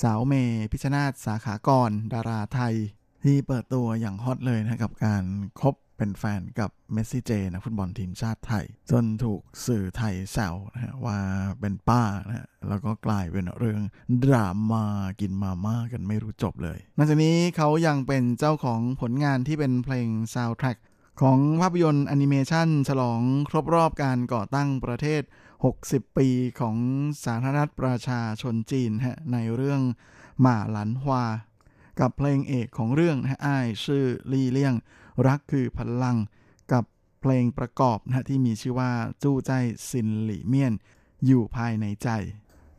[0.02, 0.34] สาวเม
[0.70, 2.74] พิชนาศสาขากร ดาราไทย
[3.24, 5.24] ที่เปิดตัวอย่างฮอตเลยนะกับการ
[5.60, 11.18] คบ เป็นแฟนกับเมสซี่เจนะฟุตบอลทีมชาติไทย จนถูกสื่อไทยแซวนะฮะว่า
[11.60, 13.80] เป็นป้านะฮะแล้วก็กลายเป็นเรื่อง
[14.24, 14.84] ดราม่า
[15.20, 20.78] กินมาม่ากันไม่รู้จบเลยนอกจากนี้เขายังเป็นเจ้าของผลงานที่เป็นเพลงซาวด์แทร็ก
[21.22, 25.22] ของภาพยนตร์แอนิเมชันฉลองครบรอบการก่อตั้งประเทศ
[25.70, 26.28] 60 ปี
[26.60, 26.76] ของ
[27.24, 29.80] สาธารณรัฐประชาชนจีนฮะในเรื่อง
[30.40, 31.24] 馬蘭花
[32.00, 34.74] กับเพลงเอกของเรื่องนะฮะ愛是力量
[35.26, 36.16] รักคือพลัง
[36.72, 36.84] กับ
[37.20, 38.90] เพลงประกอบนะที่มีชื่อว่า
[39.22, 39.52] 住在
[39.88, 40.74] 心裡面
[41.26, 42.08] อยู่ภายในใจ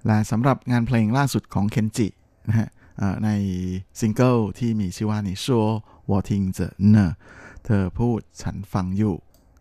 [0.05, 2.07] และสำหรับงานเพลงล่าสุดของเคนจิ
[2.47, 2.69] นะฮะ
[3.25, 3.29] ใน
[3.99, 6.59] ซิงเกิลที่มีชื่อว่า你說我聽著
[6.89, 6.97] 呢
[7.65, 9.15] เธอพูดฉันฟังอยู่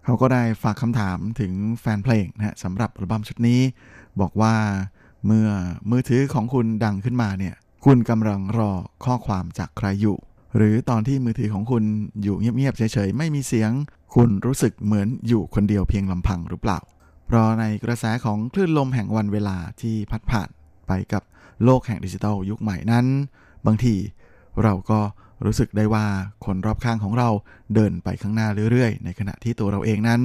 [0.04, 3.60] เขาก็ได้ฝากคำถามถึงแฟนเพลงนะฮะสำหรับอัลบั้มชุดนี้
[4.20, 4.54] บอกว่า
[5.26, 5.48] เมื่อ
[5.90, 7.54] มือถือของคุณดังขึ้นมาเนี่ย
[7.84, 8.72] คุณกำลังรอ
[9.04, 10.16] ข้อความจากใครอยู่
[10.56, 11.84] หรือตอนที่มือถือของคุณ
[12.22, 13.70] อยู่เงียบๆเฉยๆไม่มีเสียง
[14.14, 16.78] คุณรู้สึกเหมือนอยู่คนเดียวเพียงลำพังหรือเปล่า
[17.26, 20.48] เพราะในกระแสของคลื่นลมแห่งวันเวลาที่พัดผ่าน
[20.86, 21.22] ไปกับ
[21.64, 23.06] โลกแห่งดิจิทัลยุคใหม่นั้น
[23.66, 23.94] บางที
[24.62, 25.00] เราก็
[25.44, 26.06] รู้สึกได้ว่า
[26.44, 27.28] คนรอบข้างของเรา
[27.74, 30.20] เดินไปข้างหน้าเรื่อยๆ ในขณะที่ตัวเราเองนั้น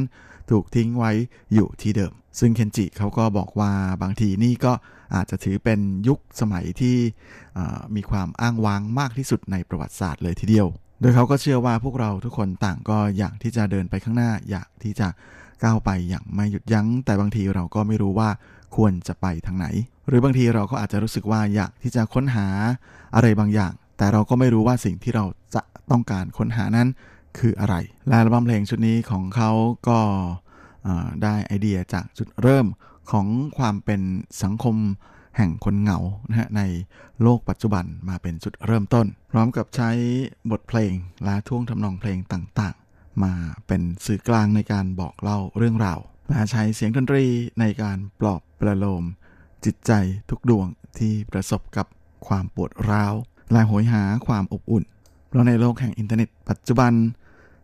[0.49, 1.11] ถูกทิ้งไว้
[1.53, 3.71] อยู่ที่เดิม ซึ่งเคนจิเขาก็บอกว่า
[4.01, 4.73] บางทีนี่ก็
[5.15, 6.97] อาจจะถือเป็นยุคสมัยที่
[7.95, 10.67] มีความอ้างว้างมากที่สุดในประวัติศาสตร์เลยทีเดียว
[11.01, 15.07] โดยเขาก็เชื่อว่าพวกเราทุกคนต่างก็อยากที่จะเดินไปข้างหน้า อยากที่จะ
[15.63, 18.29] ก้าวไปอย่างไม่หยุดยัง้ง แต่บางทีเราก็ไม่รู้ว่า
[18.75, 19.67] ควรจะไปทางไหน
[20.07, 22.47] หรือบางทีเราก็อาจจะรู้สึกว่าอยากที่จะค้นหา
[23.15, 26.87] อะไรบางอย่าง แต่เราก็ไม่รู้ว่าสิ่งที่เราจะต้องการค้นหานั้น
[27.39, 27.75] คืออะไร
[28.07, 29.51] และอัลบั้มเพลงชุดนี้ของเขา
[29.87, 29.99] ก็
[31.23, 32.65] ได้ไอเดียจากจุดเริ่ม
[33.11, 34.01] ของความเป็น
[34.43, 34.75] สังคม
[35.37, 35.99] แห่งคนเหงา
[36.29, 36.61] นะฮะใน
[37.21, 39.89] โลกปัจจุบันมาเป็นจุดเริ่มต้น พร้อมกับใช้
[40.51, 40.93] บทเพลง
[41.25, 43.33] และท่วงทำนองเพลงต่างๆ มา
[43.67, 47.25] เป็นสื่อกลางในการบอกเล่าเรื่องราวและใช้เสียงดนตรี
[47.59, 49.03] ในการปลอบประโลม
[49.65, 49.91] จิตใจ
[50.29, 50.67] ทุกดวง
[50.99, 51.87] ที่ประสบกับ
[52.27, 53.13] ความปวดร้าว
[53.51, 54.83] และโหยหาความอบอุ่น
[55.27, 56.93] เพราะในโลกแห่งอินเทอร์เน็ตปัจจุบัน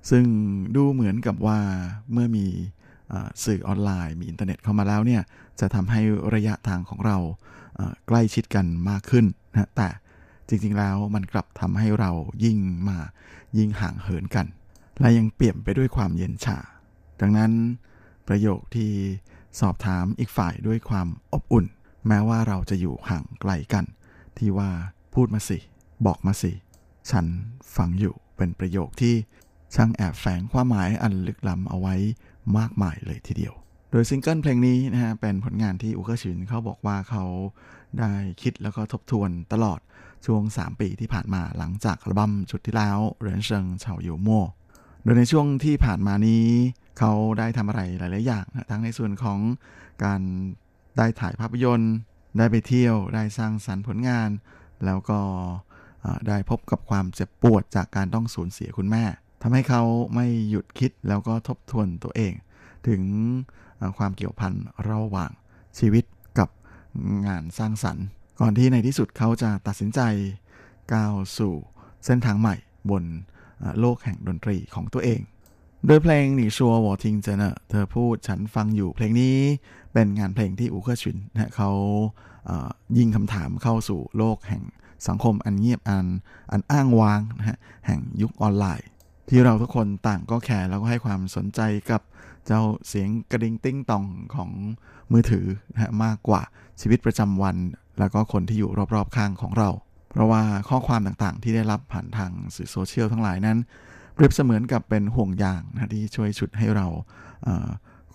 [0.10, 0.26] ซึ่ง
[0.76, 1.60] ดูเหมือนกับว่า
[2.12, 2.46] เมื่อมี
[3.44, 5.22] สื่อออนไลน์มีอินเทอร์เน็ตเข้ามาแล้วเนี่ย
[5.60, 6.02] จะทำให้
[6.36, 7.18] ระยะทางของเรา
[8.08, 9.90] ใกล้ชิดกันมากขึ้นนะแต่
[10.48, 12.12] จริงๆแล้วมันกลับทำให้เรา
[12.44, 12.98] ยิ่งมา
[13.58, 14.46] ยิ่งห่างเหินกัน
[15.00, 16.58] และยังเปลี่ยนไปด้วยความเย็นชา
[17.22, 17.52] ดังนั้น
[18.28, 18.92] ประโยคที่
[19.60, 21.66] สอบถามอีกฝ่ายด้วยความอบอุ่น
[22.08, 23.86] แม้ว่าเราจะอยู่ห่างไกลกัน
[24.38, 24.70] ที่ว่า
[25.14, 25.58] พูดมาสิ
[26.06, 26.52] บอกมาสิ
[27.12, 27.26] ฉัน
[27.76, 29.16] ฟังอยู่เป็นประโยคที่
[29.76, 31.96] ช่างแอบแฝงความหมายอันลึกล้ำเอาไว้
[32.58, 33.54] มากมายเลยทีเดียว
[33.92, 37.24] โดยซิงเกิลเพลงนี้นะฮะเป็นผลงานที่อูเกอร์ชินเขาบอกว่าเขา
[38.00, 39.80] ได้คิดแล้วก็ทบทวนตลอด
[40.26, 44.46] ช่วง 3 ปีที่ผ่านมาหลังจากอัลบั้มชุดที่แล้ว人生超幽默
[45.04, 46.46] โดยในช่วงที่ผ่านมานี้
[47.00, 49.40] เขาได้ทำอะไรหลาย ๆ อย่างนะทั้งในส่วนของ
[50.04, 50.22] การ
[50.98, 51.94] ได้ถ่ายภาพยนตร์
[52.38, 54.30] ได้ไปเที่ยวได้สร้างสรรค์ผลงาน
[54.86, 55.20] แล้วก็
[56.28, 59.04] ได้พบกับความเจ็บปวดจากการต้องสูญเสียคุณแม่
[59.48, 59.84] ทำให้เขา
[60.16, 62.34] ไม่หยุดคิดแล้วก็ทบทวนตัวเอง
[62.88, 63.02] ถึง
[63.98, 64.54] ความเกี่ยวพัน
[64.90, 65.32] ระหว่าง
[65.80, 66.06] ชีวิต
[66.40, 66.50] กับ
[67.28, 68.06] งานสร้างสรรค์
[68.40, 70.00] ก่อนที่ในที่สุดเขาจะตัดสินใจ
[70.94, 71.54] ก้าวสู่
[72.06, 72.56] เส้นทางใหม่
[72.90, 73.04] บน
[73.80, 75.22] โลกแห่งดนตรีของตัวเอง
[75.86, 79.38] โดยเพลง你說我聽著呢เธอพูดฉันฟังอยู่เพลงนี้
[79.94, 81.72] เป็นงานเพลงที่อูเคอร์ชินนะเขา
[82.98, 84.64] ยิงคำถามเข้าสู่โลกแห่ง
[85.08, 86.06] สังคมอันเงียบอัน
[86.52, 88.88] อันอ้างว้างนะฮะแห่งยุคออนไลน์
[89.30, 91.62] ที่เราทุกคนต่างก็ care แล้วก็ให้ความสนใจ
[91.92, 92.02] กับ
[92.46, 94.06] เจ้าเสียงกระดิ่งติ้งตอง
[94.36, 94.50] ของ
[95.12, 96.42] มือถือนะมากกว่า
[96.82, 97.58] ชีวิตประจำวัน
[98.00, 99.70] แล้วก็คนที่อยู่รอบๆข้างของเรา
[100.12, 103.58] เพราะว่าข้อความต่างๆ ที่ได้รับผ่านทางสื่อโซเชียลทั้งหลายนั้น
[104.14, 106.88] เปรียบเสมือนกับเป็นห่วงยางนะที่ช่วยฉุดให้เรา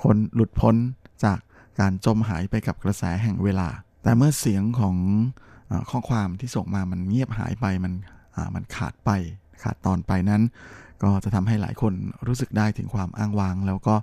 [0.03, 0.77] คนหลุดพ้น
[1.25, 1.39] จาก
[1.81, 3.69] การจมหายไปกับกระแสแห่งเวลา
[4.03, 4.97] แต่เมื่อเสียงของ
[5.71, 7.93] อข้อความที่ส่งมามันเงียบหายไปมัน
[8.55, 9.11] มันขาดไป
[9.63, 10.43] ขาดตอนไปนั้น
[11.03, 11.93] ก็จะทำให้หลายคน
[12.27, 13.95] รู้สึกได้ถึงความอ้างว้าง แล้วก็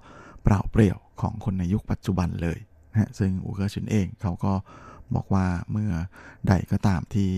[0.44, 2.58] เปล่าเปลี่ยวของคนในยุคปัจจุบันเลย
[2.92, 4.54] นะซึ่งอูเกอร์ชินเองเขาก็
[5.16, 5.92] บอกว่าเมื่อ
[6.48, 7.32] ใดก็ตามที่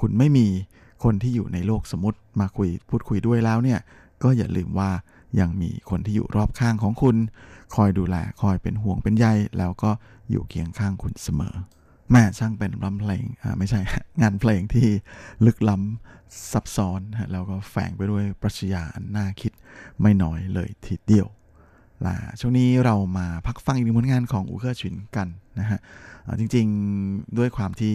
[0.00, 0.46] คุณไม่มี
[1.04, 3.80] คนที่อยู่ในโลกสมมติมาคุยพูดคุยด้วยแล้วเนี่ย
[4.22, 4.90] ก็อย่าลืมว่า
[5.40, 7.16] ยังมีคนที่อยู่รอบข้างของคุณ
[7.74, 9.26] คอยดูแลคอยเป็นห่วงเป็นใย
[9.58, 9.90] แล้วก็
[10.30, 11.54] อยู่เคียงข้างคุณเสมอ
[12.10, 13.80] แหมช่างเป็นรำเพลงอ่าไม่ใช่
[14.22, 14.88] งานเพลงที่
[15.46, 19.52] ลึกล้ำซับซ้อนฮะแล้วก็แฝงไปด้วยปรัชญาอันน่าคิด
[20.00, 21.28] ไม่น้อยเลยทีเดียว
[22.06, 25.28] ล่ะช่วงนี้เรามาพักฟังอีกหนึ่งผลงานของอูเคอร์ชินกัน
[25.60, 25.80] นะฮะ
[26.38, 27.94] จริงๆด้วยความที่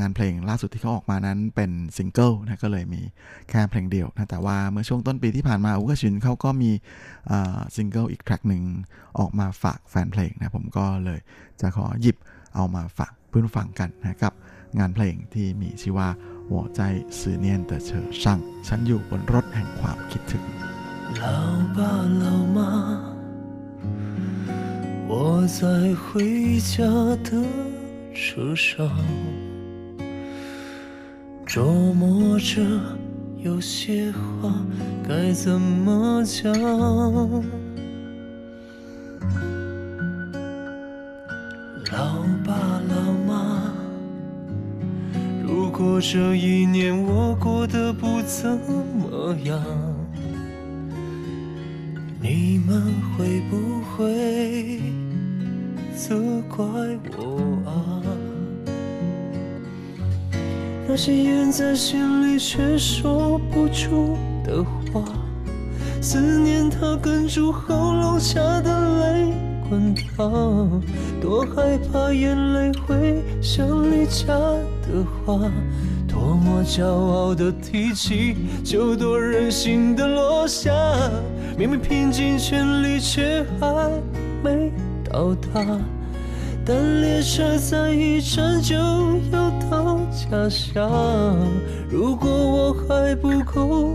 [0.00, 3.02] งานเพลงล่าสุดที่เขาออกมานั้นเป็นซิงเกิลนะก็เลยมี
[3.48, 6.70] แค่เพลงเดียวนะแต่ว่าเมื่อช่วงต้นปีที่ผ่านมาอูเคอร์ชินเขาก็มี
[7.76, 8.62] ซิงเกิลอีก track หนึ่ง
[9.18, 11.20] ออกมาฝากแฟนเพลงนะผมก็เลย
[11.60, 12.16] จะขอหยิบ
[12.54, 14.33] เอามาฝาก พื่อนฟังกันนะครับ
[14.79, 16.09] งานเพลงที่มีชื่อว่า
[16.49, 16.81] หัวใจ
[17.19, 20.43] สื่อเนียนแต่เฉอช่างฉันอยู่บนรถแห่งความคิดถึง
[21.21, 21.25] 老
[21.75, 21.77] 爸
[22.23, 22.25] 老
[22.55, 22.57] 妈
[25.09, 25.13] 我
[25.57, 25.61] 在
[26.01, 26.75] 回家
[27.27, 27.29] 的
[28.15, 28.67] 车上
[31.45, 31.61] 琢
[31.93, 32.51] 磨着
[33.37, 34.51] 有些话
[35.07, 36.41] 该怎么讲
[41.91, 41.95] 老
[42.43, 42.76] 爸老妈，
[45.48, 48.46] 如果这一年我过得不怎
[48.98, 49.58] 么样，
[52.20, 54.82] 你们会不会
[55.96, 56.14] 责
[56.54, 56.66] 怪
[57.16, 57.72] 我啊？
[60.86, 65.02] 那些咽在心里却说不出的话，
[66.02, 69.32] 思念它哽住喉咙下的泪。
[69.70, 70.82] 滚烫，
[71.22, 74.34] 多害怕眼泪会像离家
[74.88, 75.38] 的话，
[76.08, 78.34] 多么骄傲的提起，
[78.64, 80.72] 就多任性的落下。
[81.56, 83.90] 明明拼尽全力，却还
[84.42, 84.72] 没
[85.04, 85.64] 到达。
[86.64, 88.74] 但列车在一站就
[89.30, 91.36] 要到家乡，
[91.88, 93.94] 如果我还不够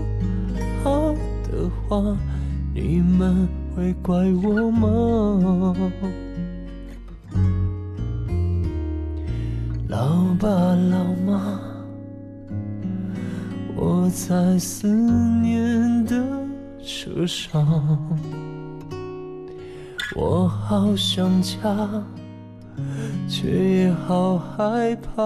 [0.82, 2.16] 好的话，
[2.74, 3.48] 你们。
[3.76, 5.74] 会怪我吗？
[9.86, 11.60] 老爸老妈，
[13.76, 16.16] 我在思念的
[16.82, 17.98] 车上，
[20.16, 21.58] 我好想家，
[23.28, 25.22] 却也好害怕。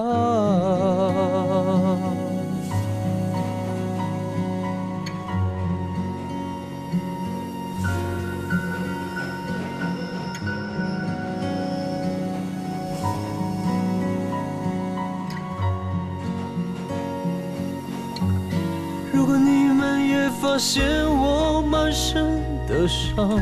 [20.58, 23.40] 发现我满身的伤，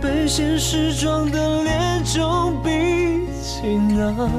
[0.00, 4.30] 被现实撞得脸肿鼻青啊，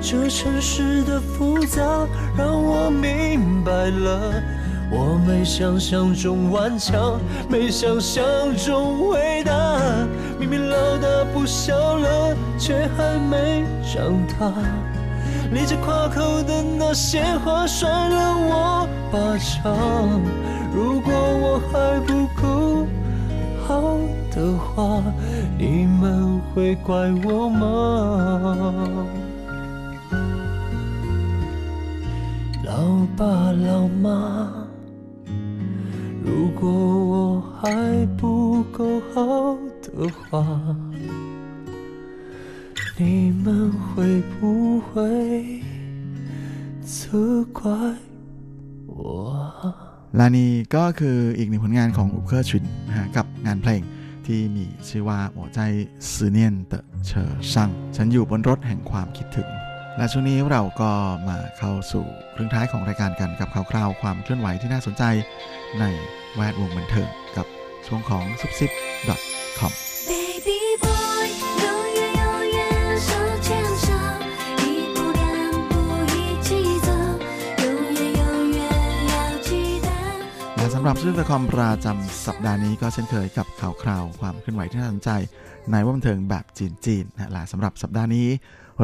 [0.00, 1.82] 这城市的复杂
[2.38, 4.32] 让我明白了，
[4.90, 8.24] 我没想象中顽强，没想象
[8.56, 9.78] 中伟大，
[10.38, 14.50] 明明老大不小了，却还没长大。
[15.52, 20.39] 咧着夸口的那些话甩了我巴掌。
[20.72, 22.86] 如果我还不够
[23.66, 23.98] 好
[24.30, 25.02] 的话，
[25.58, 29.06] 你们会怪我吗？
[32.64, 34.52] 老爸老妈，
[36.24, 40.46] 如果我还不够好的话。
[43.02, 45.62] 你们会不会
[46.82, 47.70] 责怪？
[50.16, 53.82] และนี่ก็คืออีกหนึ่งผลงานของอุเคอร์ชินนะฮะกับงานเพลง
[54.26, 55.60] ที่มีชื่อว่า我在
[56.12, 59.48] 思念的車上ฉันอยู่บนรถแห่งความคิดถึง
[59.96, 60.90] และช่วงนี้เราก็
[61.28, 62.04] มาเข้าสู่
[62.34, 65.04] ครึ่งท้ายของรายการกันกับข่าวคราวความเคลื่อนไหวที่น่าสนใจ
[65.80, 65.84] ใน
[66.34, 67.46] แวดวงบันเทิงกับ
[67.86, 68.70] ช่วงของซุบซิบ
[69.58, 69.89] .com
[80.80, 85.10] ำหรับชื่อละครประจำสัปดาห์นี้ก็เช่นเคยกับข่าวคราวความเคลื่อนไหวที่น่าสนใจ
[85.70, 88.26] ในวงบันเทิงแบบจีนๆนะและสำหรับสัปดาห์นี้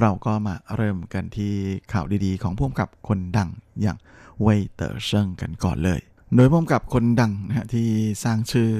[0.01, 1.53] เราก็มาเริ่มกันที่
[1.93, 3.51] ข่าวดีๆ ของผู้กำกับคนดัง
[3.83, 3.97] อย่าง
[4.43, 6.01] เว่ยเต๋อเซิงกันก่อนเลย
[6.35, 7.89] โดยผู้กำกับคนดังนะฮะที่
[8.25, 8.71] สร้างชื่อ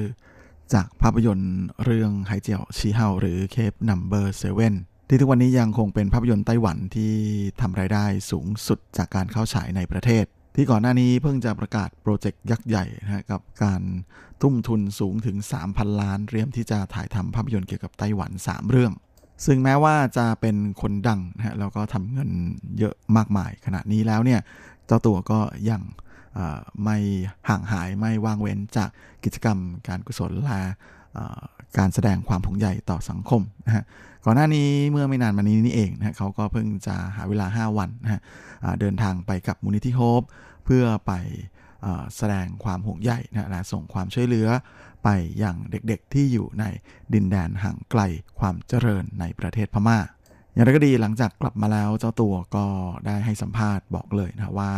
[0.73, 4.75] จากภาพยนตร์เรื่องไหเจียวชีเฮาหรือเคปนัมเบอร์เซเว่น
[5.07, 7.13] ที่ทุกวันนี้ยังคงเป็นภาพยนตร์ไต้หวันที่
[7.61, 10.25] ทำรายได้สูงสุดจากการเข้าฉายในประเทศ
[10.59, 13.81] ที่ก่อนหน้านี้เพิ่งจะประกาศโปรเจกต์ยักษ์ใหญ่นะกับการ
[14.41, 15.37] ทุ่มทุนสูงถึง
[15.67, 18.93] 3,000 ล้านเตรียมที่จะถ่ายทำภาพยนตร์เกี่ยวกับไต้หวัน 3 เรื่อง
[19.45, 22.31] ซึ่งแม้ว่าจะเป็นคนดังนะฮะแล้วก็ทำเงิน
[22.79, 24.39] เยอะมากมาย ขณะนี้แล้วเนี่ย
[24.85, 25.39] เจ้าตัวก็
[25.69, 25.81] ยัง
[26.83, 26.97] ไม่
[27.49, 28.89] ห่างหายไม่ว่างเว้นจาก
[29.23, 30.61] กิจกรรมการกุศลและ
[31.77, 33.83] การแสดงความผงใหญ่ต่อสังคมนะฮะ
[34.25, 38.21] ก่อนหน้านี้เมื่อไม่นานมานี้นี่เองนะเขาก็เพิ่งจะหาเวลา 5 วันนะฮะ
[38.79, 40.21] เดินทางไปกับมูลนิธิโฮป
[40.67, 41.13] เพื่อไป
[42.17, 44.47] แสดงความห่วงใยนะและส่งความช่วยเหลือ
[45.03, 45.09] ไป
[45.43, 46.63] ยังเด็กๆที่อยู่ใน
[47.13, 48.01] ดินแดนห่างไกล
[48.39, 49.99] ความเจริญในประเทศพม่า
[50.53, 52.65] อย่างไรก็ดีหลังจากกลับมาแล้วเจ้าตัวก็
[53.05, 54.71] ได้ให้สัมภาษณ์บอกเลยนะว่า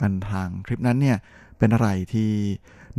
[0.00, 1.18] การทางทริปนั้นเนี่ย
[1.58, 2.30] เป็นอะไรที่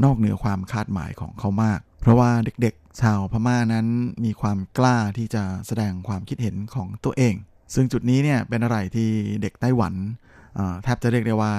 [0.04, 3.88] นอกเหนือความคาดหมายของเขามาก เพราะว่าเด็กๆ ชาวพม่านั้น
[4.26, 7.36] มีความกล้าที่จะแสดงความคิดเห็นของตัวเอง
[7.74, 9.10] ซึ่งจุดนี้เนี่ยเป็นอะไรที่
[9.42, 9.94] เด็กไต้หวัน
[10.84, 11.54] แทบจะเรียกได้ว่า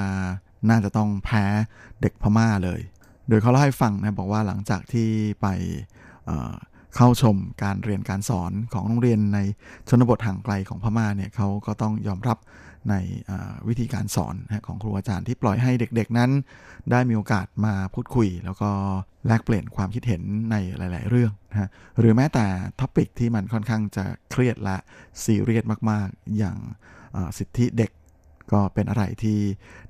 [0.70, 1.44] น่าจะต้องแพ้
[2.00, 2.80] เด็กพม่าเลย
[3.28, 5.08] โดยเขาเล่าให้ฟังนะบอกว่าหลังจากที่
[5.42, 5.46] ไป
[6.26, 9.38] เเข้าชมการเรียนการสอนของโรงเรียนใน
[9.88, 12.38] ชนบทห่างไกลของพม่าเนี่ยเขาก็ต้องยอมรับ
[12.90, 12.94] ใน
[13.68, 14.34] วิธีการสอน
[14.66, 16.30] ของครูอาจารย์ที่ปล่อยให้เด็กๆนั้น
[16.90, 18.70] ได้มีโอกาสมาพูดคุย แล้วก็
[19.26, 22.46] แลกเปลี่ยนความคิดเห็นในหลาย ๆ เรื่องนะฮะหรือแม้แต่
[22.80, 24.76] topic ที่มันค่อนข้างจะเครียดและ
[25.24, 26.56] ซีเรียสมากๆ อย่าง
[27.38, 27.90] สิทธิเด็ก
[28.52, 29.38] ก็เป็นอะไรที่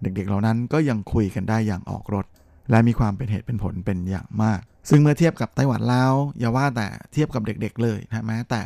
[0.03, 2.27] เด็กๆ เหล่านั้นก็ยังคุยกันได้อย่างออกรส
[2.71, 8.61] และมีความเป็นเหตุเป็นผลเป็นอย่างมาก ซึ่งเมื่อเทียบกับไต้หวันแล้วอย่าว่าแต่เทียบกับเด็ก ๆ เลยนะแม้แต่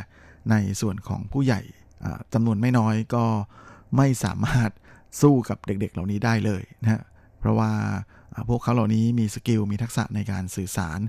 [0.49, 1.61] ในส่วนของผู้ใหญ่
[2.03, 3.25] อ่าจำนวนไม่น้อยก็
[3.97, 4.69] ไม่สามารถ
[5.21, 7.01] สู้กับเด็กๆเหล่านี้ได้เลยนะฮะ
[7.39, 7.71] เพราะว่า
[8.49, 10.99] พวกเขาเหล่านี้มีสกิลมีทักษะในการสื่อสาร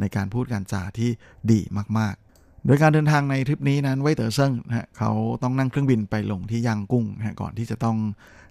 [0.00, 1.10] ในการพูดการจาที่
[1.50, 1.60] ดี
[1.98, 2.29] มากๆ
[2.66, 5.10] โดยการเดินทางในทริปนี้นั้นเว่ยเต๋อเซิงนะฮะเขา
[5.42, 7.96] ต้องนั่งเครื่องบินไปลงที่ยางกุ้งนะฮะก่อนที่จะต้อง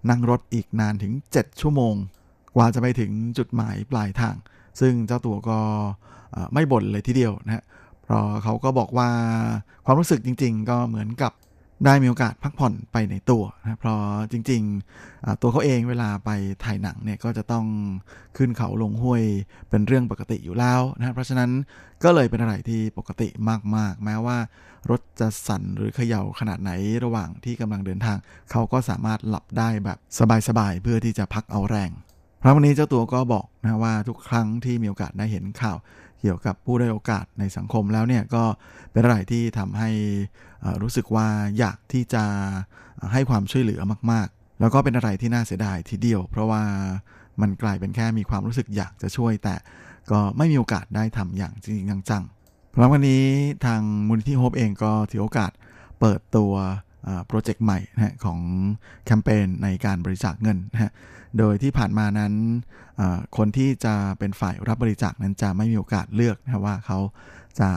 [0.10, 1.96] นั่งรถอีกนานถึง 7 ชั่วโมง
[2.56, 4.36] กว่าจะไปถึงจุดหมายปลายทาง
[4.80, 5.60] ซึ่งเจ้าตัวก็
[6.54, 7.64] ไม่บ่นเลยทีเดียวนะฮะ
[8.04, 9.10] เพราะเขาก็บอกว่า
[9.86, 11.32] ความรู้สึกจริง ๆ ก็เหมือนกับ
[11.86, 14.00] ได้มีโอกาสพักผ่อนไปในตัวนะเพราะ
[14.32, 16.30] จริงๆ ตัวเขาเองเวลาไป
[16.64, 17.66] ถ่ายหนังเนี่ยก็จะต้อง
[18.38, 19.24] ขึ้นเขาลงห้วย
[19.70, 21.50] เป็นเรื่องปกติอยู่แล้วนะเพราะฉะนั้น
[22.04, 23.28] ก็เลยเป็นอะไรที่ปกติ
[23.76, 24.38] มากๆ แม้ว่า
[24.90, 26.72] รถจะสั่นหรือเขย่าขนาดไหน
[27.04, 28.18] ระหว่างที่กำลังเดินทาง
[28.52, 29.98] เขาก็สามารถหลับได้แบบ
[30.48, 31.92] สบายๆ เพื่อที่จะพักเอาแรง
[32.42, 35.78] พระวันนี้เจ้าตัวก็บอกนะว่าทุกครั้งที่มีโอกาสได้เห็นข่าว
[36.22, 38.44] เกี่ยวกับผู้ได้โอกาสในสังคมแล้วเนี่ยก็
[38.92, 39.90] เป็นอะไรที่ทำให้
[40.82, 41.28] รู้สึกว่า
[41.60, 42.24] อยากที่จะ
[43.14, 46.64] ให้ความช่วยเหลือมาก ๆ แล้วก็เป็นอะไรที่น่าเสียดายทีเดียว เพราะว่า
[47.42, 49.56] มันกลายเป็นแค่มีความรู้สึกอยากจะช่วย แต่
[50.12, 52.40] ก็ไม่มีโอกาสได้ทำอย่างจริงจังๆ
[52.80, 53.26] พราะวันนี้
[53.66, 55.52] ทางมูลนิธิโฮปเองก็ถือโอกาส
[56.00, 56.54] เปิดตัว
[57.28, 58.40] โปรเจกต์ใหม่นะของ
[59.06, 60.92] แคมเปญในการบริจาคเงินนะฮะ
[61.38, 62.34] โดยที่ผ่านมานั้น
[63.38, 67.00] คนที่จะเป็นฝ่ายรับบริจาคนั้นจะไม่มีโอกาสเลือกนะว่าเขา
[67.60, 67.70] จะ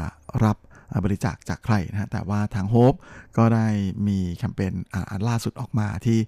[0.45, 0.57] รับ
[1.05, 2.95] บริจาคจากใครนะฮะแต่ว่าทางโฮป
[3.37, 3.67] ก็ได้
[4.09, 4.73] มีแคมเปญ
[5.11, 6.19] อันล่าสุดออกมาที่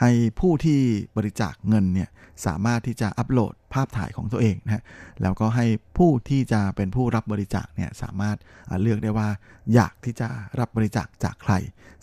[0.00, 0.10] ให้
[0.40, 0.80] ผู้ที่
[1.16, 2.10] บริจาคเงินเนี่ย
[2.46, 4.82] สามารถที่จะอัปโหลดภาพถ่ายของตัวเองนะฮะ
[5.22, 5.66] แล้วก็ให้
[5.98, 8.36] ผู้ที่จะเป็นผู้รับบริจาคเนี่ยสามารถ
[8.82, 9.28] เลือกได้ว่า
[9.74, 10.28] อยากที่จะ
[10.60, 11.54] รับบริจาคจากใคร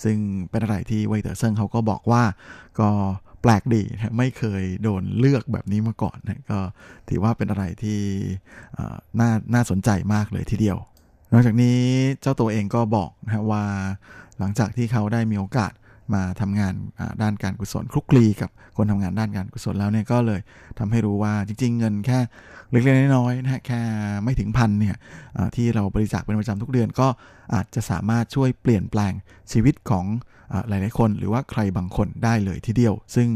[0.04, 0.18] ซึ่ง
[0.50, 2.24] เป็นอะไรที่เวเตอร์เซิงเขาก็บอกว่า
[2.80, 2.90] ก็
[3.42, 6.60] แปลกดีนะไม่เคยโดนเลือกแบบนี้มาก่อนนะก็
[7.10, 8.00] ถือว่าเป็นอะไรที่
[9.20, 10.78] น่าน่าสนใจมากเลยทีเดียว
[11.32, 11.78] นอกจากนี้
[12.22, 13.64] เจ้าตัวเองก็บอกนะว่า
[14.40, 15.72] หลังจากที่เขาได้มีโอกาส
[16.14, 16.74] มาทำงาน
[17.22, 20.42] ด้านการกุศลคลุกคลีกับคนทำงานด้านการกุศลแล้วเนี่ยก็เลย
[20.80, 22.20] ทำให้รู้ว่าจริง ๆ เงินแค่
[22.72, 23.82] เล็กๆน้อยๆนะฮะแค่
[24.24, 24.96] ไม่ถึงพันเนี่ย
[25.56, 27.08] ที่เราบริจาคเป็นประจำทุกเดือนก็
[27.54, 29.14] อาจจะสามารถช่วยเปลี่ยนแปลง
[29.52, 30.06] ชีวิตของ
[30.68, 33.28] หลายๆคน หรือว่าใครบางคนได้เลยทีเดียว ซึ่ง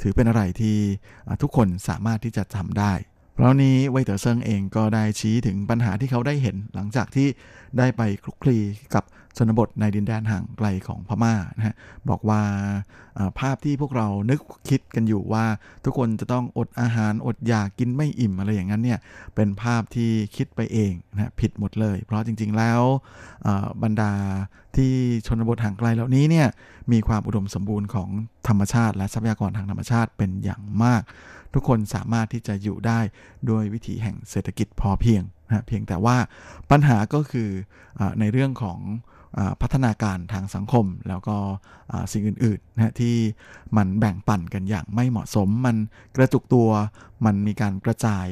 [0.00, 0.76] ถือเป็นอะไรที่
[1.42, 2.92] ทุกคนสามารถที่จะทำได้
[3.34, 7.28] เพราะนี้เวยเตอร์เซิงเองก็ได้ชี้ถึงปัญหาที่เขาได้เห็นหลังจากที่
[7.78, 8.58] ได้ไปคลุกคลี
[8.94, 9.04] กับ
[9.36, 11.74] ชนบทในดินแดนห่างไกลของพม่านะฮะ
[12.08, 12.42] บอกว่า
[13.40, 15.44] ภาพที่พวกเรานึกคิดกันอยู่ว่า
[15.84, 18.98] ทุกคนจะต้องอดอาหารอดอยากกินไม่อิ่มอะไรอย่างนั้นเนี่ย
[19.34, 22.80] เป็นภาพที่คิดไปเองนะฮะผิดหมดเลย เพราะจริง ๆแล้ว
[23.82, 24.12] บรรดา
[24.76, 24.92] ที่
[25.26, 26.48] ชนบทห่างไกลเหล่านี้เนี่ย
[26.92, 28.08] มีความอุดมสมบูรณ์ของ
[28.48, 31.02] ธรรมชาติ และทรัพยากรทางธรรมชาติเป็นอย่างมาก
[31.54, 33.00] ทุกคนสามารถที่จะอยู่ได้
[33.50, 36.16] ด้วยวิถีแห่งเศรษฐกิจพอเพียงนะเพียงแต่ว่า
[36.70, 37.50] ปัญหาก็คือ
[38.00, 38.78] อในเรื่องของ
[39.38, 41.36] อพัฒนาการทางสังคมแล้วก็
[42.12, 43.16] สิ่งอื่นๆนะที่
[43.76, 45.76] มันแบ่งปันกันอย่างไม่เหมาะสม มัน
[46.16, 46.68] กระจุกตัว
[47.24, 48.26] มันมีการกระจาย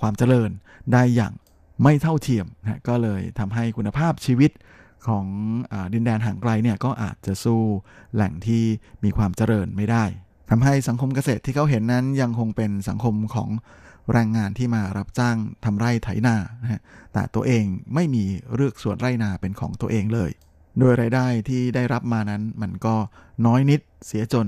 [0.00, 0.50] ความเจริญ
[0.92, 1.32] ได้อย่าง
[1.82, 4.50] ไม่เท่าเทียมนะก็เลยทำให้คุณภาพชีวิต
[5.06, 5.26] ของ
[5.72, 7.60] อดินแดนห่างไกลเนี่ยก็อาจจะสู้
[8.14, 8.62] แหล่งที่
[9.04, 10.04] มีความเจริญไม่ได้
[10.50, 13.50] ทำให้สังคมเกษตรที่เขาเห็นนั้นยังคงเป็นสังคมของ
[14.12, 16.80] แรงงานที่มารับจ้างทำไร่ไถนานะฮะ
[17.12, 18.24] แต่ตัวเองไม่มี
[18.54, 20.30] เลือกส่วนไร่นาเป็นของตัวเองเลย
[20.78, 22.94] โดยรายได้ที่ได้รับมานั้นมันก็
[23.46, 24.46] น้อยนิดเสียจน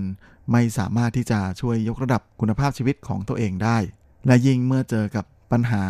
[0.53, 3.79] ไม่สามารถที่จะช่วยยกระดับคุณภาพชีวิตของตัวเองได้
[4.27, 5.85] และยิ่งเมื่อเจอกับปัญหา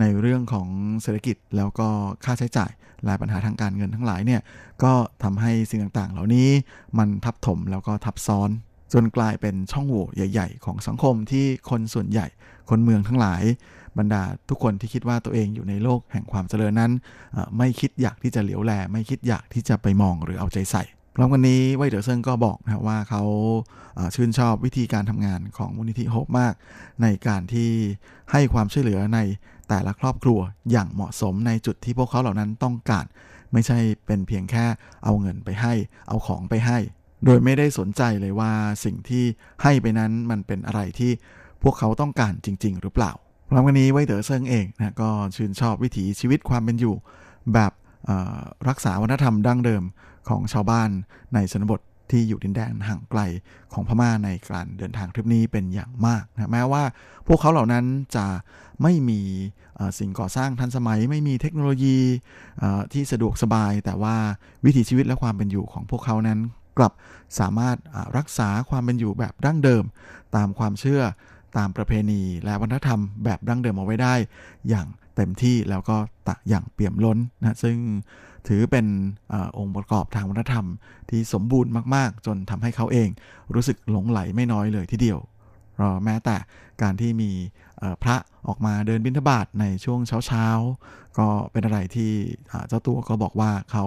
[0.00, 0.68] ในเรื่องของ
[1.02, 1.88] เศรษฐกิจแล้วก็
[2.24, 2.70] ค่าใช้จ่าย
[3.04, 4.40] และปัญหาทางการเงินทั้งหลายเนี่ย
[4.82, 4.92] ก็
[5.22, 6.48] ทำให้สิ่งต่างๆ เหล่านี้
[6.98, 8.50] มันทับถมแล้วก็ทับซ้อน
[8.92, 12.26] จนกลายเป็นช่องโหว่ใหญ่ ๆ ของสังคมที่คนส่วนใหญ่
[12.70, 13.42] คนเมืองทั้งหลาย
[13.98, 16.92] บรรดาทุกคนที่คิดว่าตัวเองอยู่ในโลกแห่งความเจริญนั้น
[17.58, 20.84] ไม่คิดอยากที่จะเหลียวแล ไม่คิดอยากที่จะไปมองหรือเอาใจใส่
[21.14, 23.22] พร้อมกันนี้ไวเดอร์เซิงก็บอกนะว่าเขา
[24.14, 26.54] ชื่นชอบวิธีการทำงานของมูลนิธิโฮปมาก
[27.02, 27.70] ในการที่
[28.32, 29.18] ให้ความช่วยเหลือใน
[29.68, 30.38] แต่ละครอบครัว
[30.70, 33.04] อย่างเหมาะสมในจุดที่พวกเขาเหล่านั้นต้องการ
[33.52, 34.64] ไม่ใช่เป็นเพียงแค่
[35.04, 35.72] เอาเงินไปให้
[36.08, 36.78] เอาของไปให้
[37.24, 38.52] โดยไม่ได้สนใจเลยว่า
[38.84, 39.24] สิ่งที่
[39.62, 41.12] ให้ไปนั้นมันเป็นอะไรที่
[41.62, 43.12] พวกเขาต้องการจริง ๆ หรือเปล่า
[43.50, 46.94] พร้อมกันนี้ไวเตอร์เซิงเองนะก็ชื่นชอบวิถีชีวิตความเป็นอยู่
[47.54, 47.72] แบบ
[48.68, 49.82] รักษาวัฒนธรรมดั้งเดิม
[50.28, 50.88] ของชาวบ้าน
[51.34, 53.20] ในชนบทที่อยู่ดินแดนห่างไกล
[53.72, 56.82] ของพม่าในการเดินทางทริปนี้เป็นอย่างมากนะแม้ว่า
[57.26, 57.84] พวกเขาเหล่านั้น
[58.16, 58.26] จะ
[58.82, 59.20] ไม่มี
[59.98, 61.98] สิ่งก่อสร้างทันสมัย ไม่มีเทคโนโลยี
[62.92, 64.16] ที่สะดวกสบาย แต่ว่า
[64.64, 66.38] วิถีชีวิตและความเป็นอยู่ของพวกเขานั้น
[66.78, 66.92] กลับ
[67.38, 67.76] สามารถ
[68.16, 69.84] รักษาความเป็นอยู่แบบดั้งเดิม
[70.36, 71.02] ตามความเชื่อ
[71.56, 74.14] ตามประเพณีและวัฒนธรรมแบบดั้งเดิมเอาไว้ได้
[74.68, 75.96] อย่างเต็มที่แล้วก็
[76.28, 77.76] ตะอย่างเปี่ยมล้นนะซึ่ง
[78.48, 78.86] ถือเป็น
[79.32, 80.66] อองค์ประกอบทางวัฒนธรรม
[81.10, 83.08] ที่สมบูรณ์มากๆ จนทำให้เขาเอง
[83.54, 85.18] รู้สึกหลงไหลไม่น้อยเลยทีเดียว
[86.04, 86.36] แม้แต่
[86.82, 87.30] การที่มี
[88.02, 88.16] พระ
[88.48, 92.10] ออกมาเดินบิณฑบาตในช่วงเช้าๆ ก็เป็นอะไรที่
[92.68, 93.84] เจ้าตัวก็บอกว่าเขา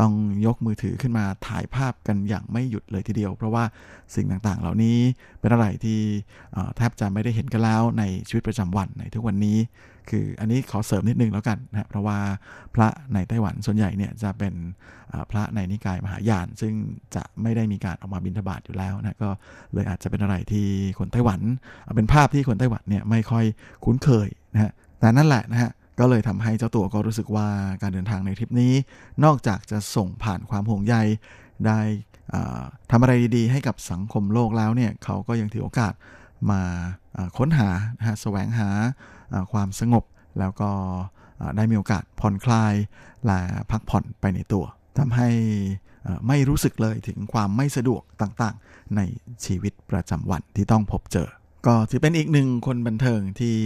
[0.00, 0.12] ต้อง
[0.46, 3.64] ยกมือถือขึ้นมาถ่ายภาพกันอย่างไม่หยุดเลยทีเดียว เพราะว่า
[4.14, 4.98] สิ่งต่างๆ เหล่านี้
[5.40, 6.00] เป็นอะไรที่
[6.76, 9.58] แทบจะไม่ได้เห็นกันแล้วในชีวิตประจำวันในทุกวันนี้
[10.10, 12.18] คืออันนี้ขอเสริมนิดนึงแล้วกันนะเพราะว่า
[12.74, 14.54] พระในไต้หวันส่วนใหญ่เนี่ยจะเป็น
[15.30, 16.74] พระในนิกายมหายาน ซึ่ง
[17.14, 19.28] จะไม่ได้มีการออกมาบิณฑบาตอยู่แล้วนะก็
[19.72, 20.66] เลยอาจจะเป็นอะไรที่
[20.98, 21.40] คนไต้หวัน
[21.96, 23.44] เป็นภาพที่คนไต้หวันเนี่ยไม่ค่อย
[23.84, 27.48] คุ้นเคยนะฮะแต่นั่นแหละนะฮะ ก็เลยทำให้เจ้าตัวก็รู้สึกว่า
[27.82, 28.74] การเดินทางในทริปนี้
[29.24, 30.96] นอกจากจะส่งผ่านความห่วงใย
[31.66, 31.80] ได้
[32.90, 35.92] ทำอะไรดีๆ ให้กับสังคมโลกแล้วเนี่ยเขาก็ยังถือโอกาส
[36.50, 36.62] มา
[37.38, 37.68] ค้นหา
[37.98, 38.68] นะฮะแสวงหา
[39.52, 40.04] ความสงบ
[40.38, 40.70] แล้วก็
[41.56, 42.74] ได้มีโอกาสผ่อนคลาย
[43.26, 43.40] และ
[43.70, 44.64] พักผ่อนไปในตัว
[44.98, 45.28] ทำให้
[46.28, 49.00] ไม่รู้สึกเลยถึงความไม่สะดวกต่างๆ ใน
[49.44, 51.28] ชีวิตประจำวันที่ต้องพบเจอ
[51.66, 53.56] ก็ถือเป็นอีกหนึ่งคนบันเทิงที่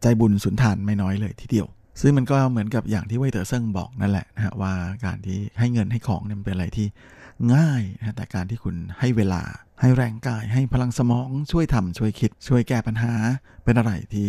[0.00, 1.66] ใจบุญสุนทานไม่น้อยเลยทีเดียว
[2.00, 4.72] ซึ่งมันก็เหมือนกับอย่างที่เวยเต๋อเซิงบอกนั่นแหละนะฮะว่า
[5.04, 6.86] การที่ให้เงินให้ของเนี่ยมันเป็นอะไรที่
[7.54, 9.42] ง่ายนะแต่การที่คุณให้เวลา
[9.80, 13.12] ให้แรงกาย ให้พลังสมองช่วยทำช่วยคิด ช่วยแก้ปัญหา
[13.64, 14.28] เป็นอะไรที่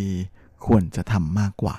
[0.65, 1.75] ควรจะทำมากกว่า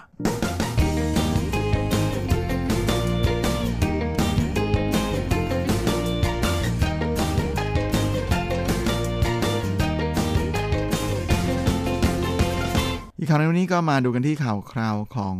[13.20, 15.36] อีกข่าวในวันนี้ก็มาดูกันที่ข่าวคราวของ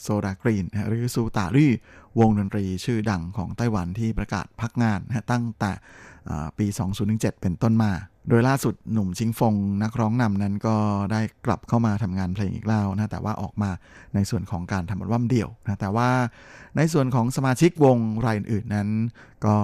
[0.00, 1.72] โซดากรีนหรือซูตารี่
[2.18, 5.00] วงดนตรีชื่อดังของไต้หวันที่ประกาศพักงาน
[5.30, 5.72] ตั้งแต่
[6.58, 6.66] ปี
[7.04, 7.92] 2017 เป็นต้นมา
[8.28, 10.76] โดยล่าสุดหนุ่มชิงฟงนักร้องนำนั้นก็
[11.12, 13.70] ได้กลับเข้ามาทำงานเพลงอีกแล้วนะแต่ว่าออกมา
[14.14, 16.08] ในส่วนของการทำอัลบั้มเดี่ยวนะแต่ว่า
[16.76, 18.88] ในส่วนของสมาชิกวงรายอื่นๆนั้น
[19.46, 19.56] ก็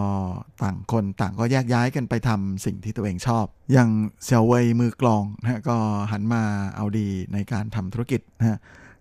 [0.63, 3.91] ต่างคนต่างก็แยกย้ายกันไปทำสิ่งที่ตัวเองชอบ อย่าง
[4.25, 5.77] เซียวเวยมือกลองนะก็
[6.13, 6.43] หันมา
[6.77, 8.59] เอาดีในการทำธุรกิจนะ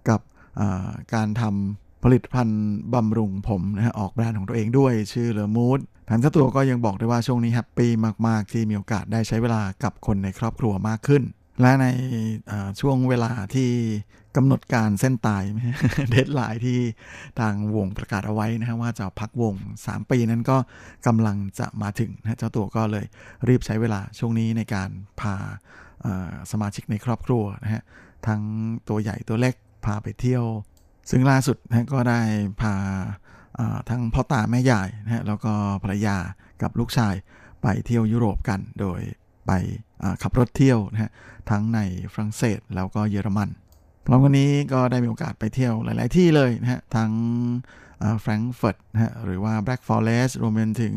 [0.10, 0.22] กับ
[1.14, 2.62] การทำ ผลิตภัณฑ์
[2.94, 5.80] บำรุงผมนะฮะออกแบรนด์ของตัวเองด้วยชื่อเลอมูด
[6.10, 7.90] ทางเจ้าตัวก็ยังบอกได้ว่าช่วงนี้ happy
[8.28, 11.24] มาก ๆ ที่มีโอกาสได้ใช้เวลากับคนในครอบครัวมากขึ้น
[11.62, 11.88] และใน
[12.80, 13.70] ช่วงเวลาที่
[14.36, 15.44] กำหนดการเส้นตาย
[16.10, 16.80] deadline ที่
[17.40, 20.58] ทางวงประกาศเอาไว้นะฮะว่าจะพักวง 3 ปีนั้นก็
[21.08, 23.06] กำลังจะมาถึงนะเจ้าตัวก็เลย
[23.48, 24.90] รีบใช้เวลาช่วงนี้ในการ
[25.20, 25.36] พา
[26.52, 27.84] สมาชิกในครอบครัวนะฮะ
[28.28, 28.42] ทั้ง
[28.90, 30.46] ตัวใหญ่ตัวเล็กพาไปเที่ยว
[31.10, 32.22] ซึ่งล่าสุดนะก็ได้
[32.62, 32.76] พา
[33.90, 36.18] ทั้งพ่อตาแม่ยายนะแล้วก็ภรรยา
[36.62, 37.16] กับลูกชาย
[37.62, 39.02] ไปเที่ยวยุโรปกัน โดย
[39.48, 39.52] ไป
[40.22, 41.12] ขับรถเที่ยวนะฮะ
[41.50, 41.80] ทั้งใน
[42.14, 43.50] ฝรั่งเศสแล้วก็เยอรมัน
[44.06, 47.12] พร้อมกันนี้ก็ได้มีโอกาสไปเที่ยวหลาย ๆ ที่เลยนะฮะทั้ง
[48.22, 50.96] แฟรงก์เฟิร์ตนะฮะหรือว่าแบล็กฟอเรสต์รวมไปถึง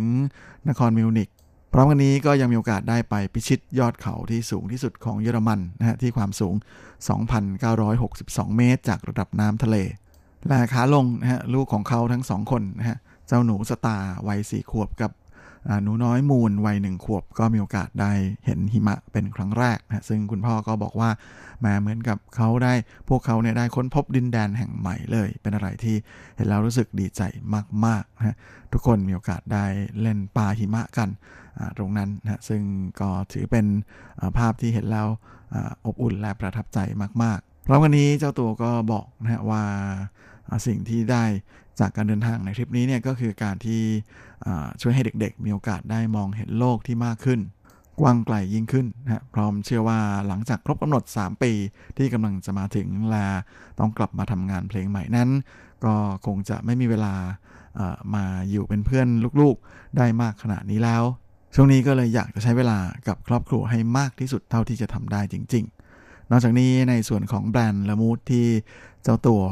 [0.68, 1.28] นครมิวนิก
[1.76, 6.54] พร้อมกันนี้ก็ยังมีโอกาสได้ไปพิชิตยอดเขาที่สูงที่สุดของเยอรมันนะฮะที่ความสูง
[7.36, 9.76] 2,962 เมตร จากระดับน้ำทะเล
[10.46, 12.98] และขาลงนะฮะลูกของเขาทั้งสองคนนะฮะ
[13.28, 15.10] เจ้าหนูสตาร์วัยสี่ขวบกับ
[15.82, 18.12] หนูน้อยมูลวัยหนึ่งขวบก็มีโอกาสได้
[18.46, 21.10] เห็นหิมะเป็นครั้งแรกนะซึ่งคุณพ่อก็บอกว่า
[21.60, 22.72] แมาเหมือนกับเขาได้
[23.08, 25.96] พวกเขาเนี่ยได้ค้นพบดินแดนแห่งใหม่เลย เป็นอะไรที่
[26.36, 27.22] เห็นแล้วรู้สึกดีใจ
[27.86, 28.36] มากๆนะฮะ
[28.72, 29.64] ทุกคนมีโอกาสได้
[30.00, 31.08] เล่นปลาหิมะกัน
[31.76, 32.62] ตรงนั้นนะซึ่ง
[33.00, 33.66] ก็ถือเป็น
[34.38, 35.08] ภาพที่เห็นแล้ว
[35.86, 36.78] อบอุ่นและประทับใจ
[37.22, 39.62] มากๆพร้อมกันนี้เจ้าตัวก็บอกนะว่า
[40.48, 41.24] อ่าสิ่งที่ได้
[41.80, 43.82] จากการเดินทางในทริปนี้เนี่ยก็คือการที่
[44.80, 47.40] ช่วยให้เด็กๆ มีโอกาสได้มองเห็นโลกที่มากขึ้น
[48.00, 49.98] กว้างไกลยิ่งขึ้นนะพร้อมเชื่อว่า
[50.28, 51.52] หลังจากครบกำหนด 3 ปี
[51.98, 53.26] ที่กำลังจะมาถึงและ
[53.78, 55.30] ต้องกลับมาทำงานเพลงใหม่นั้น
[55.84, 55.94] ก็
[56.26, 57.14] คงจะไม่มีเวลา
[58.14, 59.08] มาอยู่เป็นเพื่อน
[59.40, 61.02] ลูกๆ ได้มากขนาดนี้แล้ว
[61.54, 65.73] ช่วงนี้ก็เลยอยากจะใช้เวลากับครอบครัวให้มากที่สุดเท่าที่จะทำได้จริงๆ
[66.34, 68.46] นอกจากนี้ในส่วนของแบรนด์ละมูดที่
[69.02, 69.42] เจ้าตัว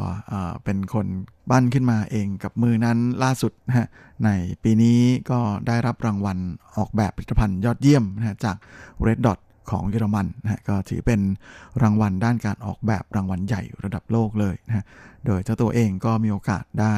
[0.65, 1.07] เป็นคน
[1.51, 3.89] ปั้นขึ้นมาเองกับมือนั้นล่าสุดนะ
[4.25, 4.29] ใน
[4.63, 4.99] ปีนี้
[5.31, 6.39] ก็ได้รับรางวัล
[6.77, 8.57] ออกแบบผลิตภัณฑ์ยอดเยี่ยมนะจาก
[9.07, 9.39] Red Dot
[9.71, 11.21] ของเยอรมันนะก็ถือเป็น
[11.83, 14.85] รางวัลด้านการออกแบบรางวัลใหญ่ระดับโลกเลยนะ
[15.27, 16.97] โดยเจ้าตัวเองก็มีโอกาสได้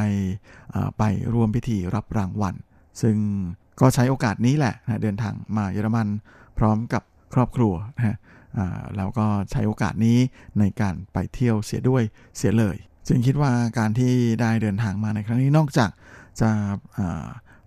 [0.99, 2.55] ไปร่วมพิธีรับรางวัล
[3.03, 3.17] ซึ่ง
[3.81, 6.09] ก็ใช้โอกาสนี้แหละนะเดินทางมาเยอรมัน
[6.59, 7.03] พร้อมกับ
[7.35, 8.17] ครอบครัวนะ
[8.97, 10.19] แล้วก็ใช้โอกาสนี้
[10.59, 12.03] ในการไปเที่ยวเสียด้วย
[12.37, 12.77] เสียเลย
[13.09, 15.91] จึงคิดว่าการที่ได้เดินทางมาในครั้งนี้นอกจาก
[16.41, 16.51] จะ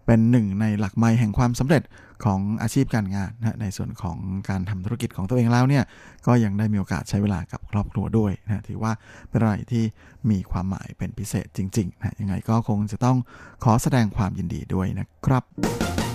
[0.05, 1.83] เป็นหนึ่งในหลักไม้แห่งความสำเร็จ
[2.25, 4.17] ของอาชีพการงานนะในส่วนของ
[4.49, 5.83] การทำธุรกิจของตัวเองแล้วเนี่ย
[6.27, 8.91] ก็ยังได้มีโอกาสใช้เวลากับครอบครัวด้วยนะถือว่า
[9.29, 9.83] เป็นอะไรที่
[10.29, 13.17] มีความหมายเป็นพิเศษจริงๆนะยังไงก็คงจะต้อง
[13.63, 16.06] ขอแสดงความยินดีด้วยนะครับ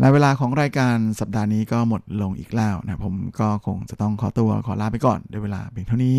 [0.00, 6.18] และเวลาของรายการสัปดาห์นี้ก็หมดลงอีกแล้วนะผมก็คงจะต้องขอตัวขอลาไปก่อนด้วยเวลาเพียงเท่านี้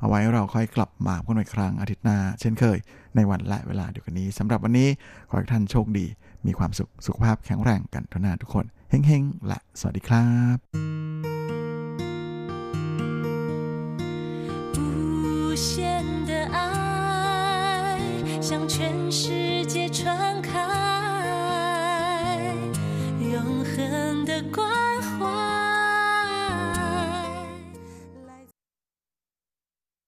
[0.00, 2.78] เอาไว้เราค่อยกลับมาพบกันอีกครั้งอาทิตย์หน้า เช่นเคย
[3.16, 4.88] ในวันและเวลาเดียวกันนี้สำหรับวันนี้
[5.28, 6.06] ขอให้ท่านโชคดี
[6.46, 10.58] มีความสุขสุขภาพแข็งแรงกันทุกหน้าทุกคนเฮ้งๆ และสวัสดีครับ
[14.76, 15.70] 无限
[16.28, 16.56] 的爱
[18.46, 18.74] 向全
[19.20, 19.22] 世
[19.72, 20.00] 界传
[20.48, 20.95] 开，
[23.37, 24.67] 永恒的光